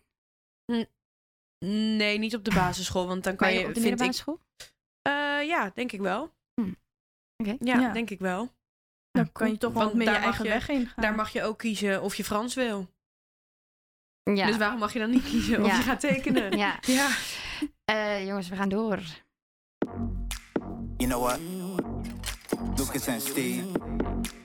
[1.66, 3.68] Nee, niet op de basisschool, want dan kan je...
[3.68, 4.40] op de middelbare school?
[5.02, 6.34] Eh, ja, denk ik wel.
[6.62, 6.72] Hm.
[7.38, 7.56] Oké.
[7.60, 7.94] Ja, Ja.
[7.94, 8.50] denk ik wel.
[9.12, 11.04] Dan kan je toch wel meer je daar mag eigen je- weg in gaan.
[11.04, 12.90] Daar mag je ook kiezen of je Frans wil.
[14.36, 14.46] Ja.
[14.48, 15.76] Dus waarom mag je dan niet kiezen of Ja.
[15.78, 16.58] je gaat tekenen?
[16.58, 16.76] Ja.
[16.82, 17.08] ja.
[17.86, 19.00] Eh, jongens, we gaan door.
[20.98, 21.40] You know what?
[22.78, 23.64] Lucas and Steve,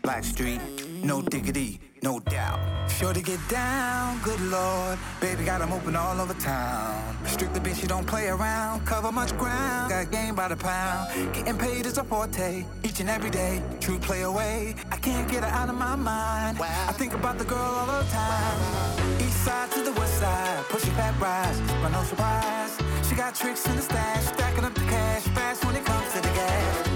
[0.00, 0.60] Black Street,
[1.02, 2.58] no diggity, no doubt.
[2.90, 4.98] Sure to get down, good lord.
[5.20, 7.03] Baby got 'em open all over town.
[7.26, 8.84] Strictly bitch, you don't play around.
[8.86, 11.34] Cover much ground, got game by the pound.
[11.34, 13.62] Getting paid is a forte, each and every day.
[13.80, 16.58] True play away, I can't get her out of my mind.
[16.60, 19.20] I think about the girl all the time.
[19.20, 22.78] East side to the west side, pushing back rise, but no surprise.
[23.08, 26.20] She got tricks in the stash, stacking up the cash fast when it comes to
[26.20, 26.93] the gas.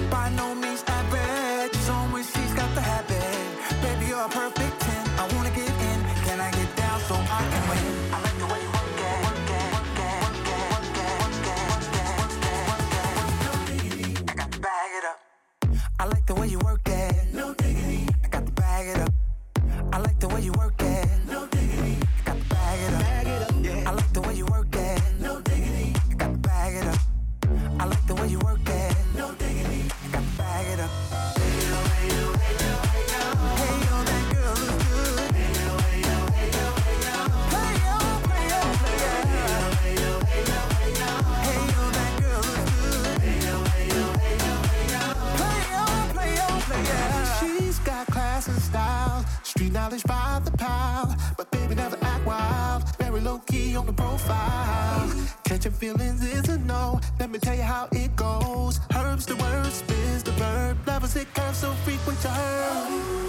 [49.78, 51.14] Knowledge by the pile.
[51.36, 55.08] But baby never act wild, very low key on the profile.
[55.44, 57.00] Catching feelings is a no.
[57.20, 58.80] Let me tell you how it goes.
[58.96, 60.76] Herbs the word, spins the verb.
[60.86, 62.64] Levels it curves so frequent to her.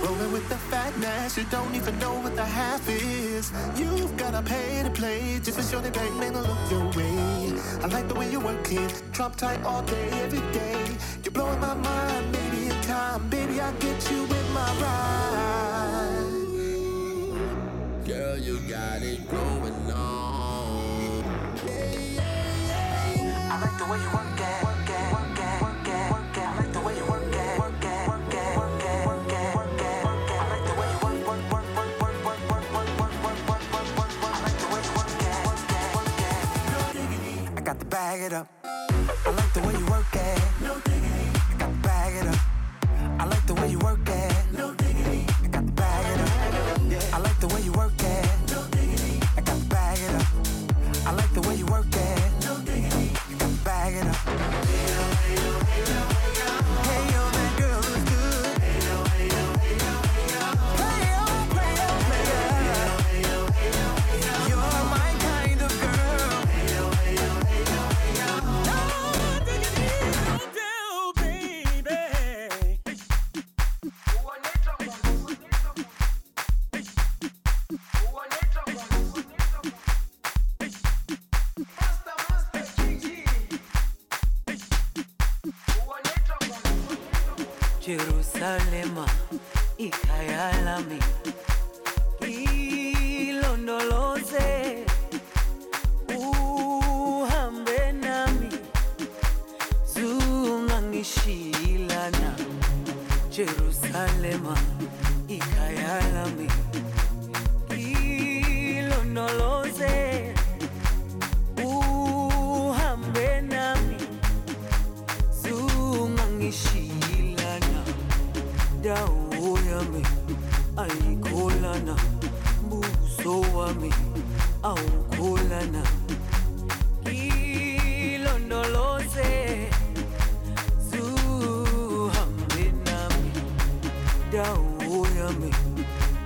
[0.03, 3.51] Rolling with the fatness, you don't even know what the half is.
[3.79, 7.53] You've gotta pay to play just for sure they bang man to look your way.
[7.83, 10.81] I like the way you work it, drop tight all day, every day.
[11.23, 16.38] You're blowing my mind, maybe in time, baby I get you in my ride.
[18.09, 21.23] Girl, you got it going on.
[23.21, 26.41] I like the way you work it, work it, work it, work it, work it.
[26.41, 29.53] I like the way you work it, work it, work it, work it, work it,
[29.53, 30.41] work it, work it.
[30.41, 33.45] I like the way you work, work, work, work, work, work, work, work, work, work,
[33.45, 34.33] work, work, work, work.
[34.33, 37.57] I like the way you work it, work it, work it.
[37.57, 38.49] I got to bag it up.
[38.65, 39.85] I like the way you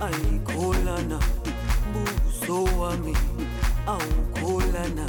[0.04, 1.18] ayikholana
[1.92, 3.14] buso wami
[3.86, 5.06] awukholana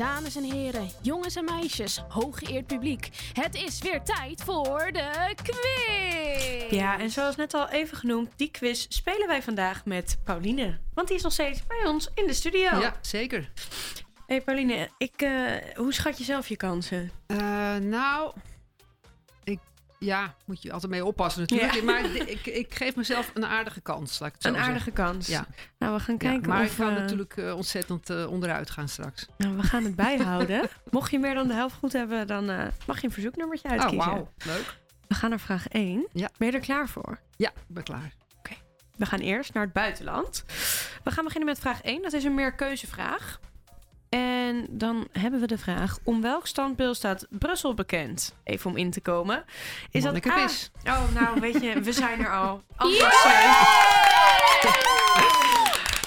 [0.00, 3.08] Dames en heren, jongens en meisjes, hooggeëerd publiek.
[3.32, 6.70] Het is weer tijd voor de quiz!
[6.70, 10.78] Ja, en zoals net al even genoemd, die quiz spelen wij vandaag met Pauline.
[10.94, 12.60] Want die is nog steeds bij ons in de studio.
[12.60, 13.50] Ja, zeker.
[14.26, 15.32] hey Pauline, ik, eh,
[15.74, 17.10] hoe schat je zelf je kansen?
[17.26, 18.32] Eh, nou,
[20.00, 21.74] ja, moet je altijd mee oppassen natuurlijk.
[21.74, 21.82] Ja.
[21.82, 24.72] Maar ik, ik, geef mezelf een aardige kans, laat ik het zo Een zeggen.
[24.72, 25.26] aardige kans.
[25.26, 25.46] Ja.
[25.78, 26.70] Nou, we gaan Ja, kijken maar of...
[26.70, 29.26] ik kan eh, natuurlijk eh, ontzettend eh, onderuit gaan straks.
[29.36, 30.68] Nou, we gaan het bijhouden.
[30.90, 32.44] Mocht je meer dan de helft goed hebben, dan
[32.86, 34.10] mag je een verzoeknummertje Oh, uitkiezen.
[34.10, 34.32] wauw.
[34.44, 34.78] Leuk.
[35.08, 36.06] We gaan naar vraag 1.
[36.12, 36.30] Ja.
[36.38, 37.18] Ben je er klaar voor?
[37.36, 38.12] Ja, ik ben klaar.
[38.96, 40.44] We gaan eerst naar het buitenland.
[41.04, 42.02] We gaan beginnen met vraag 1.
[42.02, 43.40] Dat is een meerkeuzevraag.
[44.10, 48.36] En dan hebben we de vraag: om welk standbeeld staat Brussel bekend?
[48.44, 49.44] Even om in te komen.
[49.90, 50.48] Is dat A?
[50.84, 52.62] Oh, nou, weet je, we zijn er al.
[52.76, 53.24] Antwoord.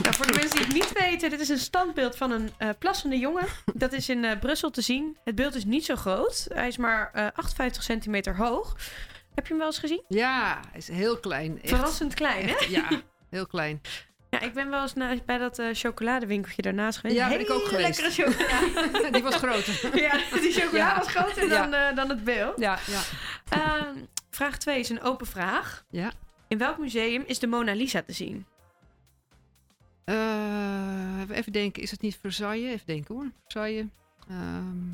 [0.03, 2.69] Nou, voor de mensen die het niet weten, dit is een standbeeld van een eh,
[2.79, 3.45] plassende jongen.
[3.73, 5.17] Dat is in eh, Brussel te zien.
[5.23, 6.47] Het beeld is niet zo groot.
[6.53, 8.75] Hij is maar eh 58 centimeter hoog.
[9.35, 10.03] Heb je hem wel eens gezien?
[10.07, 11.61] Ja, hij is heel klein.
[11.61, 12.55] Echt, Verrassend klein, hè?
[12.67, 13.81] ja, heel klein.
[14.33, 17.19] Ja, ik ben wel eens na- bij dat eh, chocoladewinkeltje daarnaast geweest.
[17.19, 18.01] Ja, ben ik ook geweest.
[18.01, 19.09] lekkere chocolade.
[19.13, 19.97] Die was groter.
[20.01, 20.97] ja, die chocola Ja.
[20.97, 21.61] was groter Ja.
[21.65, 22.59] dan, eh, dan het beeld.
[22.59, 23.01] Ja, ja.
[23.49, 23.95] Ehm,
[24.29, 25.85] vraag 2 is een open vraag.
[25.89, 26.11] Ja.
[26.47, 28.45] In welk museum is de Mona Lisa te zien?
[30.05, 32.71] Eh, even denken, is het niet Versailles?
[32.73, 33.31] Even denken hoor.
[33.41, 33.85] Versailles.
[34.29, 34.87] Ehm,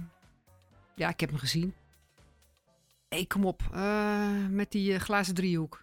[0.96, 1.74] ja, ik heb hem gezien.
[3.10, 3.62] Hé, kom op.
[3.74, 5.82] Eh, met die glazen driehoek.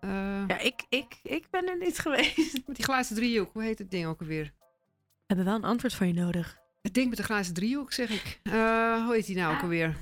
[0.00, 0.10] Eh,
[0.46, 2.52] Ja, ik, ik, ik ben er niet geweest.
[2.66, 4.44] Met die glazen driehoek, hoe heet het ding ook alweer?
[4.44, 4.52] We
[5.26, 6.58] hebben wel een antwoord van je nodig.
[6.82, 8.40] Het ding met de glazen driehoek, zeg ik.
[8.42, 8.52] Eh,
[9.04, 9.96] hoe heet die nou ook alweer?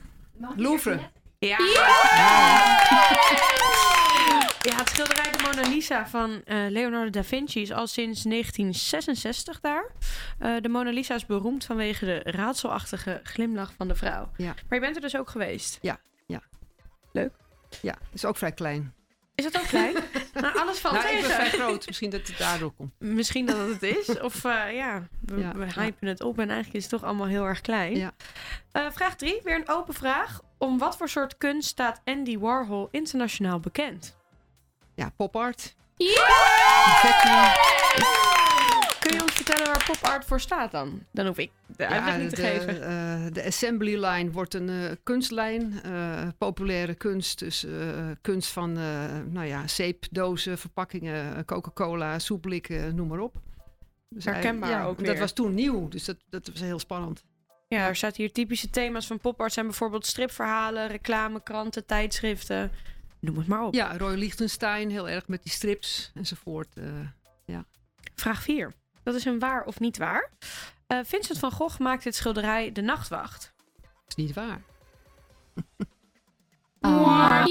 [0.57, 1.01] Louvre.
[1.39, 1.57] Ja.
[4.63, 9.61] Ja, het schilderij de Mona Lisa van eh, Leonardo da Vinci is al sinds 1966
[9.61, 9.91] daar.
[10.39, 14.31] Eh, de Mona Lisa is beroemd vanwege de raadselachtige glimlach van de vrouw.
[14.37, 14.47] Ja.
[14.69, 15.79] Maar je bent er dus ook geweest.
[15.81, 16.43] Ja, ja.
[17.13, 17.33] Leuk.
[17.83, 18.95] Ja, is ook vrij klein.
[19.39, 19.95] Is dat ook klein?
[20.35, 21.29] nou, alles valt nou, ik tegen.
[21.29, 21.87] ben vrij groot.
[21.87, 22.93] Misschien dat het daardoor komt.
[22.99, 24.21] Misschien dat het het is.
[24.21, 25.81] Of eh, ja, we, Ja, we ja.
[25.81, 27.97] hypen het op en eigenlijk is het toch allemaal heel erg klein.
[27.97, 28.13] Ja.
[28.73, 30.41] Eh, vraag 3, weer een open vraag.
[30.59, 34.17] Om wat voor soort kunst staat Andy Warhol internationaal bekend?
[34.95, 35.75] Ja, pop art.
[35.97, 36.21] Kun je
[37.97, 38.38] ons
[39.45, 41.03] vertellen waar pop art voor staat dan?
[41.11, 42.83] Dan hoef ik de uitleg Ja, niet te de, geven.
[42.83, 45.81] eh, de assembly line wordt een eh, kunstlijn.
[45.83, 47.39] eh, populaire kunst.
[47.39, 47.67] Dus
[48.21, 48.73] kunst van
[49.33, 53.37] nou ja, zeepdozen, verpakkingen, Coca-Cola, soepblikken, noem maar op.
[54.09, 57.25] Dus Herkenbaar ja, ook Dat was toen nieuw, dus dat, dat was heel spannend.
[57.69, 62.71] Ja, er staat hier typische thema's van pop art zijn bijvoorbeeld stripverhalen, reclame, kranten, tijdschriften.
[63.21, 63.75] Noem het maar op.
[63.75, 66.69] Ja, Roy Lichtenstein, heel erg met die strips enzovoort.
[67.45, 67.65] ja.
[68.15, 68.73] Vraag 4.
[69.09, 70.31] Dat is een waar of niet waar.
[70.87, 73.53] Eh, Vincent van Gogh maakte het schilderij De Nachtwacht.
[74.09, 74.61] is niet waar.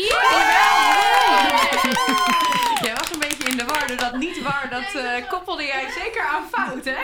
[2.81, 4.69] Jij was een beetje in de war door dat niet waar.
[4.69, 6.97] Dat eh, koppelde jij zeker aan fout, hè?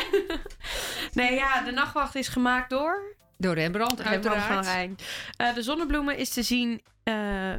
[1.21, 3.15] nee, ja, De Nachtwacht is gemaakt door...
[3.37, 4.65] Door Rembrandt, Rembrandt uiteraard.
[4.65, 4.97] van Rijn.
[5.37, 7.53] Eh, de zonnebloemen is te zien eh,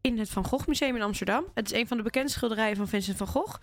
[0.00, 1.44] in het Van Gogh Museum in Amsterdam.
[1.54, 3.56] Het is een van de bekendste schilderijen van Vincent van Gogh.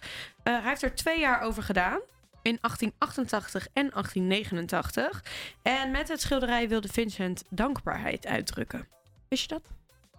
[0.44, 2.00] Eh, hij heeft er twee jaar over gedaan.
[2.42, 5.24] In 1888 en 1889.
[5.62, 8.88] En met het schilderij wilde Vincent dankbaarheid uitdrukken.
[9.28, 9.62] Wist je dat?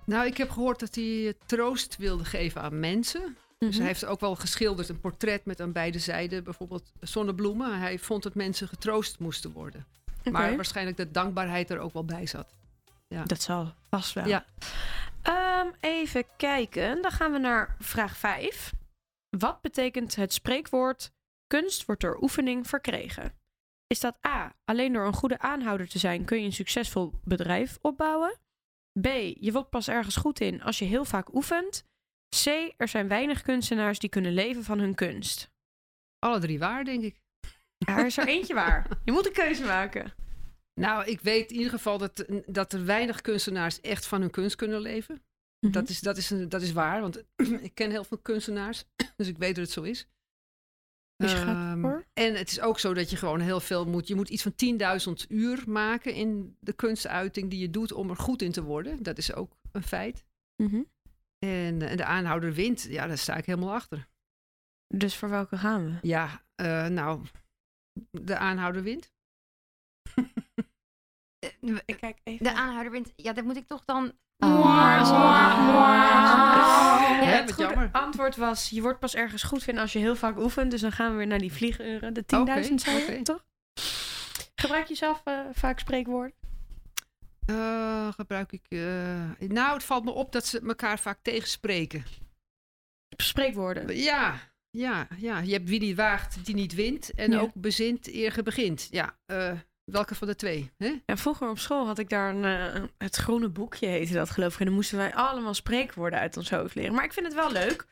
[0.04, 3.36] Nou, ik heb gehoord dat hij troost wilde geven aan mensen.
[3.58, 3.78] Dus Mhm.
[3.78, 7.78] hij heeft ook wel geschilderd een portret met aan beide zijden bijvoorbeeld zonnebloemen.
[7.78, 9.86] Hij vond dat mensen getroost moesten worden.
[10.30, 12.54] Maar waarschijnlijk dat dankbaarheid er ook wel bij zat.
[13.08, 13.24] Ja.
[13.24, 14.26] Dat zal vast wel.
[14.26, 14.44] Ja.
[15.22, 17.02] Ehm, even kijken.
[17.02, 18.72] Dan gaan we naar vraag 5.
[19.38, 21.10] Wat betekent het spreekwoord
[21.50, 23.38] kunst wordt door oefening verkregen?
[23.86, 24.54] Is dat A.
[24.64, 28.38] Alleen door een goede aanhouder te zijn kun je een succesvol bedrijf opbouwen?
[29.00, 29.06] B.
[29.40, 31.84] Je wordt pas ergens goed in als je heel vaak oefent?
[32.44, 32.46] C.
[32.76, 35.50] Er zijn weinig kunstenaars die kunnen leven van hun kunst.
[36.18, 37.20] Alle drie waar, denk ik.
[37.76, 38.86] Ja, er is er eentje waar.
[39.04, 40.14] Je moet een keuze maken.
[40.74, 44.56] Nou, ik weet in ieder geval dat, dat er weinig kunstenaars echt van hun kunst
[44.56, 45.22] kunnen leven.
[45.60, 45.72] Mhm.
[45.72, 47.24] dat, is, dat, is dat is waar, want
[47.68, 48.84] ik ken heel veel kunstenaars,
[49.16, 50.08] dus ik weet dat het zo is.
[51.20, 54.08] Dus je gaat Ehm, en het is ook zo dat je gewoon heel veel moet.
[54.08, 58.16] Je moet iets van 10.000 uur maken in de kunstuiting die je doet om er
[58.16, 59.02] goed in te worden.
[59.02, 60.24] Dat is ook een feit.
[60.56, 60.82] Mhm.
[61.38, 64.08] En, eh, de aanhouder wint, ja, daar sta ik helemaal achter.
[64.86, 66.08] Dus voor welke gaan we?
[66.08, 67.26] Ja, eh, nou,
[68.10, 69.12] de aanhouder wint.
[71.84, 72.44] Ik kijk even.
[72.44, 73.12] De aanhouder wint.
[73.16, 74.12] Ja, dat moet ik toch dan.
[77.24, 80.70] Het goede antwoord was, je wordt pas ergens goed vinden als je heel vaak oefent.
[80.70, 82.14] Dus dan gaan we weer naar die vlieguren.
[82.14, 83.44] De 10.000 Oké, zei toch?
[84.54, 86.34] Gebruik je zelf eh, vaak spreekwoorden?
[87.46, 88.64] Eh, gebruik ik.
[88.68, 88.80] eh,
[89.48, 92.04] nou, het valt me op dat ze elkaar vaak tegenspreken.
[93.16, 93.96] Spreekwoorden?
[93.96, 94.34] Ja,
[94.70, 95.38] ja, ja.
[95.38, 97.14] Je hebt wie niet waagt, die niet wint.
[97.14, 97.38] En Ja.
[97.40, 98.88] ook bezint, eer ge begint.
[98.90, 99.52] Ja, eh,
[99.90, 100.70] welke van de twee?
[100.78, 100.94] Hè?
[101.06, 104.52] Ja, vroeger op school had ik daar een, eh, het groene boekje, heette dat geloof
[104.54, 104.58] ik.
[104.60, 106.94] En dan moesten wij allemaal spreekwoorden uit ons hoofd leren.
[106.94, 107.86] Maar ik vind het wel leuk.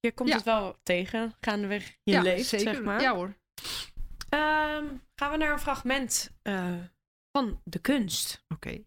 [0.00, 0.34] Je komt Ja.
[0.34, 2.74] het wel tegen, gaandeweg je Ja, leeft, zeker.
[2.74, 3.00] zeg maar.
[3.00, 3.34] Ja hoor.
[4.28, 4.84] Ehm,
[5.14, 6.74] gaan we naar een fragment eh,
[7.32, 8.44] van de kunst.
[8.48, 8.82] Oké.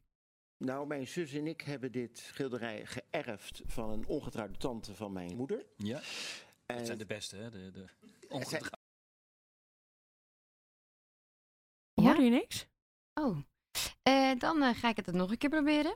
[0.57, 5.35] Nou, mijn zus en ik hebben dit schilderij geërfd van een ongetrouwde tante van mijn
[5.35, 5.65] moeder.
[5.75, 5.99] Ja.
[6.65, 7.49] En Dat zijn de beste, hè?
[7.49, 7.85] De, de
[8.29, 8.69] het
[12.07, 12.67] Hoorde je niks?
[13.13, 13.37] Oh.
[14.03, 15.95] Eh, dan eh, ga ik het nog een keer proberen.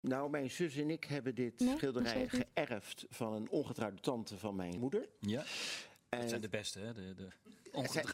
[0.00, 4.54] Nou, mijn zus en ik hebben dit Nee, schilderij geërfd van een ongetrouwde tante van
[4.56, 5.08] mijn moeder.
[5.20, 5.42] Ja.
[6.08, 6.92] En Dat zijn de beste, hè?
[6.92, 7.28] De, de
[7.88, 8.04] zijn-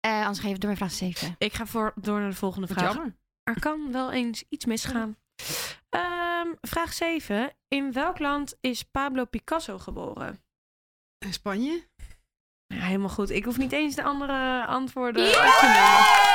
[0.00, 1.34] Eh, anders geef ik door mijn vraag 7.
[1.38, 2.94] Ik ga voor, door naar de volgende Wat vraag.
[2.94, 3.14] jammer.
[3.42, 5.16] Er kan wel eens iets misgaan.
[5.88, 7.52] Ehm, vraag 7.
[7.68, 10.42] In welk land is Pablo Picasso geboren?
[11.18, 11.86] In Spanje?
[12.66, 13.30] Ja, helemaal goed.
[13.30, 16.33] Ik hoef niet eens de andere antwoorden op te nemen.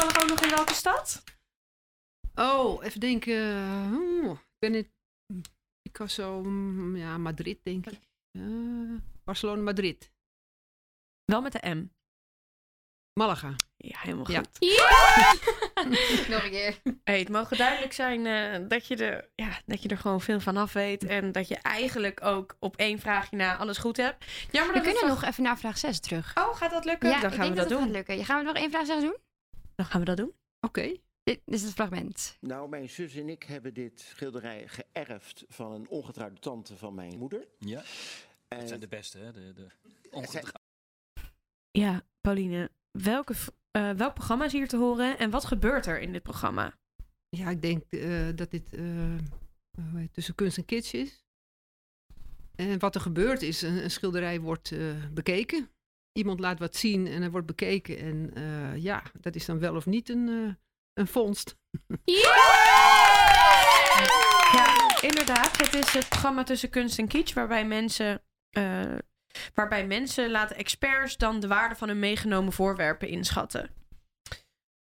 [0.00, 1.22] Toevallig ook nog in welke stad?
[2.34, 3.36] Oh, even denken.
[3.92, 4.92] Oeh, ik ben in
[5.82, 7.98] Picasso, mm, ja, Madrid denk ik.
[8.38, 8.42] Eh,
[9.24, 10.12] Barcelona, Madrid.
[11.24, 11.88] Wel met de M.
[13.20, 13.54] Malaga.
[13.76, 14.38] Ja, helemaal Ja.
[14.38, 14.58] goed.
[16.28, 16.80] nog een keer.
[17.04, 20.40] Hey, het mogen duidelijk zijn eh, dat, je er, ja, dat je er gewoon veel
[20.40, 21.04] van af weet.
[21.04, 24.24] En dat je eigenlijk ook op één vraagje na alles goed hebt.
[24.50, 26.32] Jammer We dat kunnen het nog even naar vraag 6 terug.
[26.36, 27.08] Oh, gaat dat lukken?
[27.10, 27.82] Ja, Dan ik gaan we denk dat het doen.
[27.82, 28.24] gaat lukken.
[28.24, 29.16] Gaan we nog één vraag 6 doen?
[29.80, 30.32] Dan gaan we dat doen.
[30.60, 30.96] Oké.
[31.22, 32.36] Dit is het fragment.
[32.40, 37.18] Nou, mijn zus en ik hebben dit schilderij geërfd van een ongetrouwde tante van mijn
[37.18, 37.46] moeder.
[37.58, 37.82] Ja.
[38.48, 39.32] En Dat zijn de beste, hè?
[39.32, 39.66] De, de
[40.26, 40.44] zijn-
[41.70, 42.70] Ja, Pauline.
[42.90, 43.34] Welke,
[43.70, 46.78] eh, welk programma is hier te horen en wat gebeurt er in dit programma?
[47.28, 51.24] Ja, ik denk eh, dat dit eh, hoe heet het, tussen kunst en kitsch is.
[52.54, 55.70] En wat er gebeurt is, een, een schilderij wordt eh, bekeken.
[56.20, 57.98] Iemand laat wat zien en er wordt bekeken.
[57.98, 60.54] En eh, ja, dat is dan wel of niet een, eh,
[60.94, 61.56] een vondst.
[64.52, 65.56] Ja, inderdaad.
[65.56, 68.94] Het is het programma tussen kunst en kitsch, waarbij mensen, eh,
[69.54, 73.70] waarbij mensen laten experts dan de waarde van hun meegenomen voorwerpen inschatten.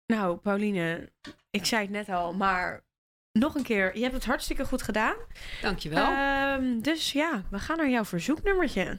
[0.06, 1.12] Nou, Pauline,
[1.50, 2.84] ik zei het net al, maar
[3.32, 5.16] nog een keer, je hebt het hartstikke goed gedaan.
[5.60, 6.04] Dankjewel.
[6.04, 8.98] Ehm, dus ja, we gaan naar jouw verzoeknummertje.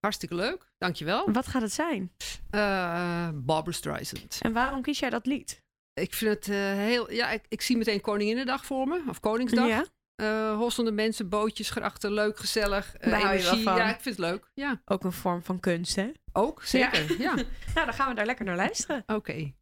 [0.00, 0.66] Hartstikke leuk.
[0.78, 1.32] Dankjewel.
[1.32, 2.12] Wat gaat het zijn?
[2.50, 4.38] Eh Barbara Streisand.
[4.40, 5.62] En waarom kies jij dat lied?
[5.94, 7.12] Ik vind het eh, heel...
[7.12, 9.02] Ja, ik, ik zie meteen Koninginnedag voor me.
[9.08, 9.66] Of Koningsdag.
[9.68, 9.84] Ja.
[10.54, 12.12] Hossende mensen, bootjes, grachten.
[12.12, 12.94] Leuk, gezellig.
[12.96, 13.62] eh, Daar energie.
[13.62, 13.76] van.
[13.76, 14.50] Ja, ik vind het leuk.
[14.54, 14.82] Ja.
[14.84, 16.10] Ook een vorm van kunst, hè?
[16.32, 17.20] Ook, zeker.
[17.20, 17.34] Ja.
[17.74, 19.02] nou, dan gaan we daar lekker naar luisteren.
[19.06, 19.52] Oké.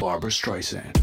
[0.00, 0.94] Barbara Streisand.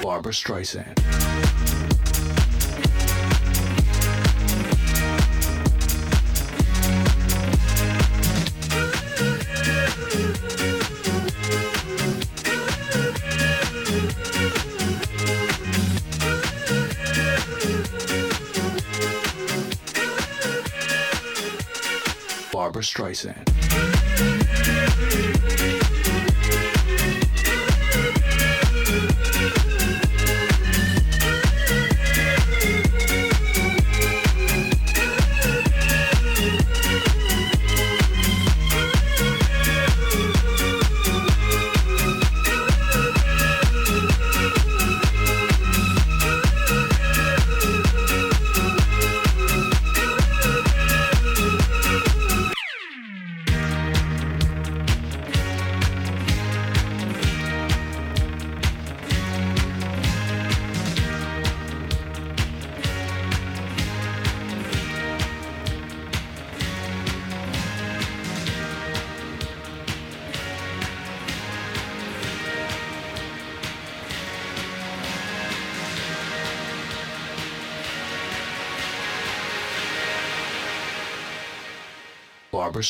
[0.00, 1.31] Barbara Streisand.
[22.82, 23.38] Streisand.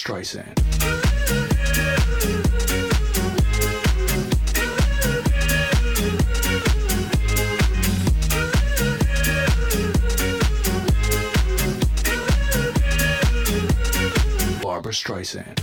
[0.03, 0.59] Streisand.
[14.61, 15.62] Barbara Streisand.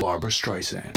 [0.00, 0.90] Barbara Streisand.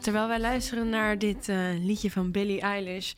[0.00, 3.12] Terwijl wij luisteren naar dit eh, liedje van Billie Eilish,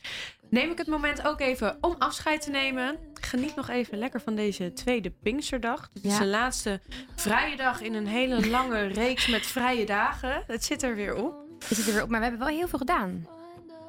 [0.49, 2.97] neem ik het moment ook even om afscheid te nemen.
[3.13, 5.89] Geniet nog even lekker van deze tweede Pinksterdag.
[5.93, 6.79] Dit is de laatste
[7.15, 10.43] vrije dag in een hele lange reeks met vrije dagen.
[10.47, 11.33] Het zit er weer op.
[11.67, 13.27] Het zit er weer op, maar we hebben wel heel veel gedaan.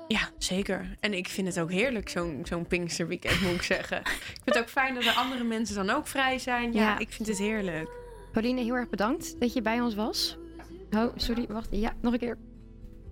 [0.08, 0.96] Ja, zeker.
[1.00, 3.98] En ik vind het ook heerlijk, zo'n zo'n Pinksterweekend, moet ik zeggen.
[4.00, 6.72] Ik vind het ook fijn dat de andere mensen dan ook vrij zijn.
[6.72, 6.98] Ja, Ja.
[6.98, 7.88] ik vind het heerlijk.
[8.32, 10.36] Pauline, heel erg bedankt dat je bij ons was.
[10.90, 11.68] Oh, sorry, wacht.
[11.70, 12.38] Ja, nog een keer.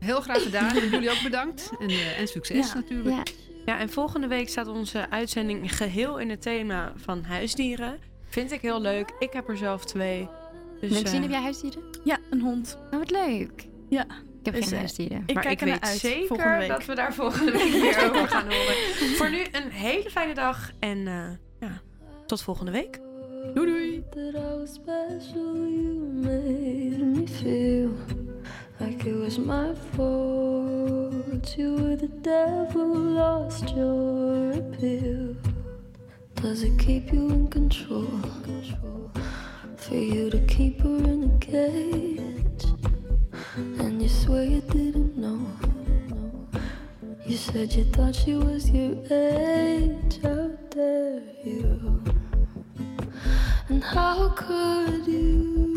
[0.03, 0.77] Heel graag gedaan.
[0.77, 1.71] En jullie ook bedankt.
[1.81, 2.75] En, eh, en succes Ja.
[2.75, 3.35] natuurlijk.
[3.67, 7.99] Ja, en volgende week staat onze uitzending geheel in het thema van huisdieren.
[8.29, 9.13] Vind ik heel leuk.
[9.19, 10.29] Ik heb er zelf twee.
[10.81, 11.83] Dus, Maxine, eh, heb jij huisdieren?
[12.05, 12.79] Ja, een hond.
[12.93, 13.67] Oh, wat leuk.
[13.89, 14.05] Ja.
[14.39, 15.23] Ik heb Dus, geen eh, huisdieren.
[15.27, 18.29] ik maar kijk ik ernaar weet uit zeker dat we daar volgende week weer over
[18.29, 18.75] gaan horen.
[19.17, 21.31] Voor nu een hele fijne dag en eh,
[21.61, 21.81] ja,
[22.27, 23.01] tot volgende week.
[23.55, 24.03] Doei doei.
[28.83, 31.57] Like it was my fault.
[31.57, 32.89] You were the devil,
[33.23, 35.37] lost your appeal.
[36.35, 38.11] Does it keep you in control?
[39.77, 42.65] For you to keep her in a cage,
[43.57, 45.47] and you swear you didn't know.
[47.25, 50.19] You said you thought she was your age.
[50.23, 52.03] How dare you?
[53.69, 55.72] And how could you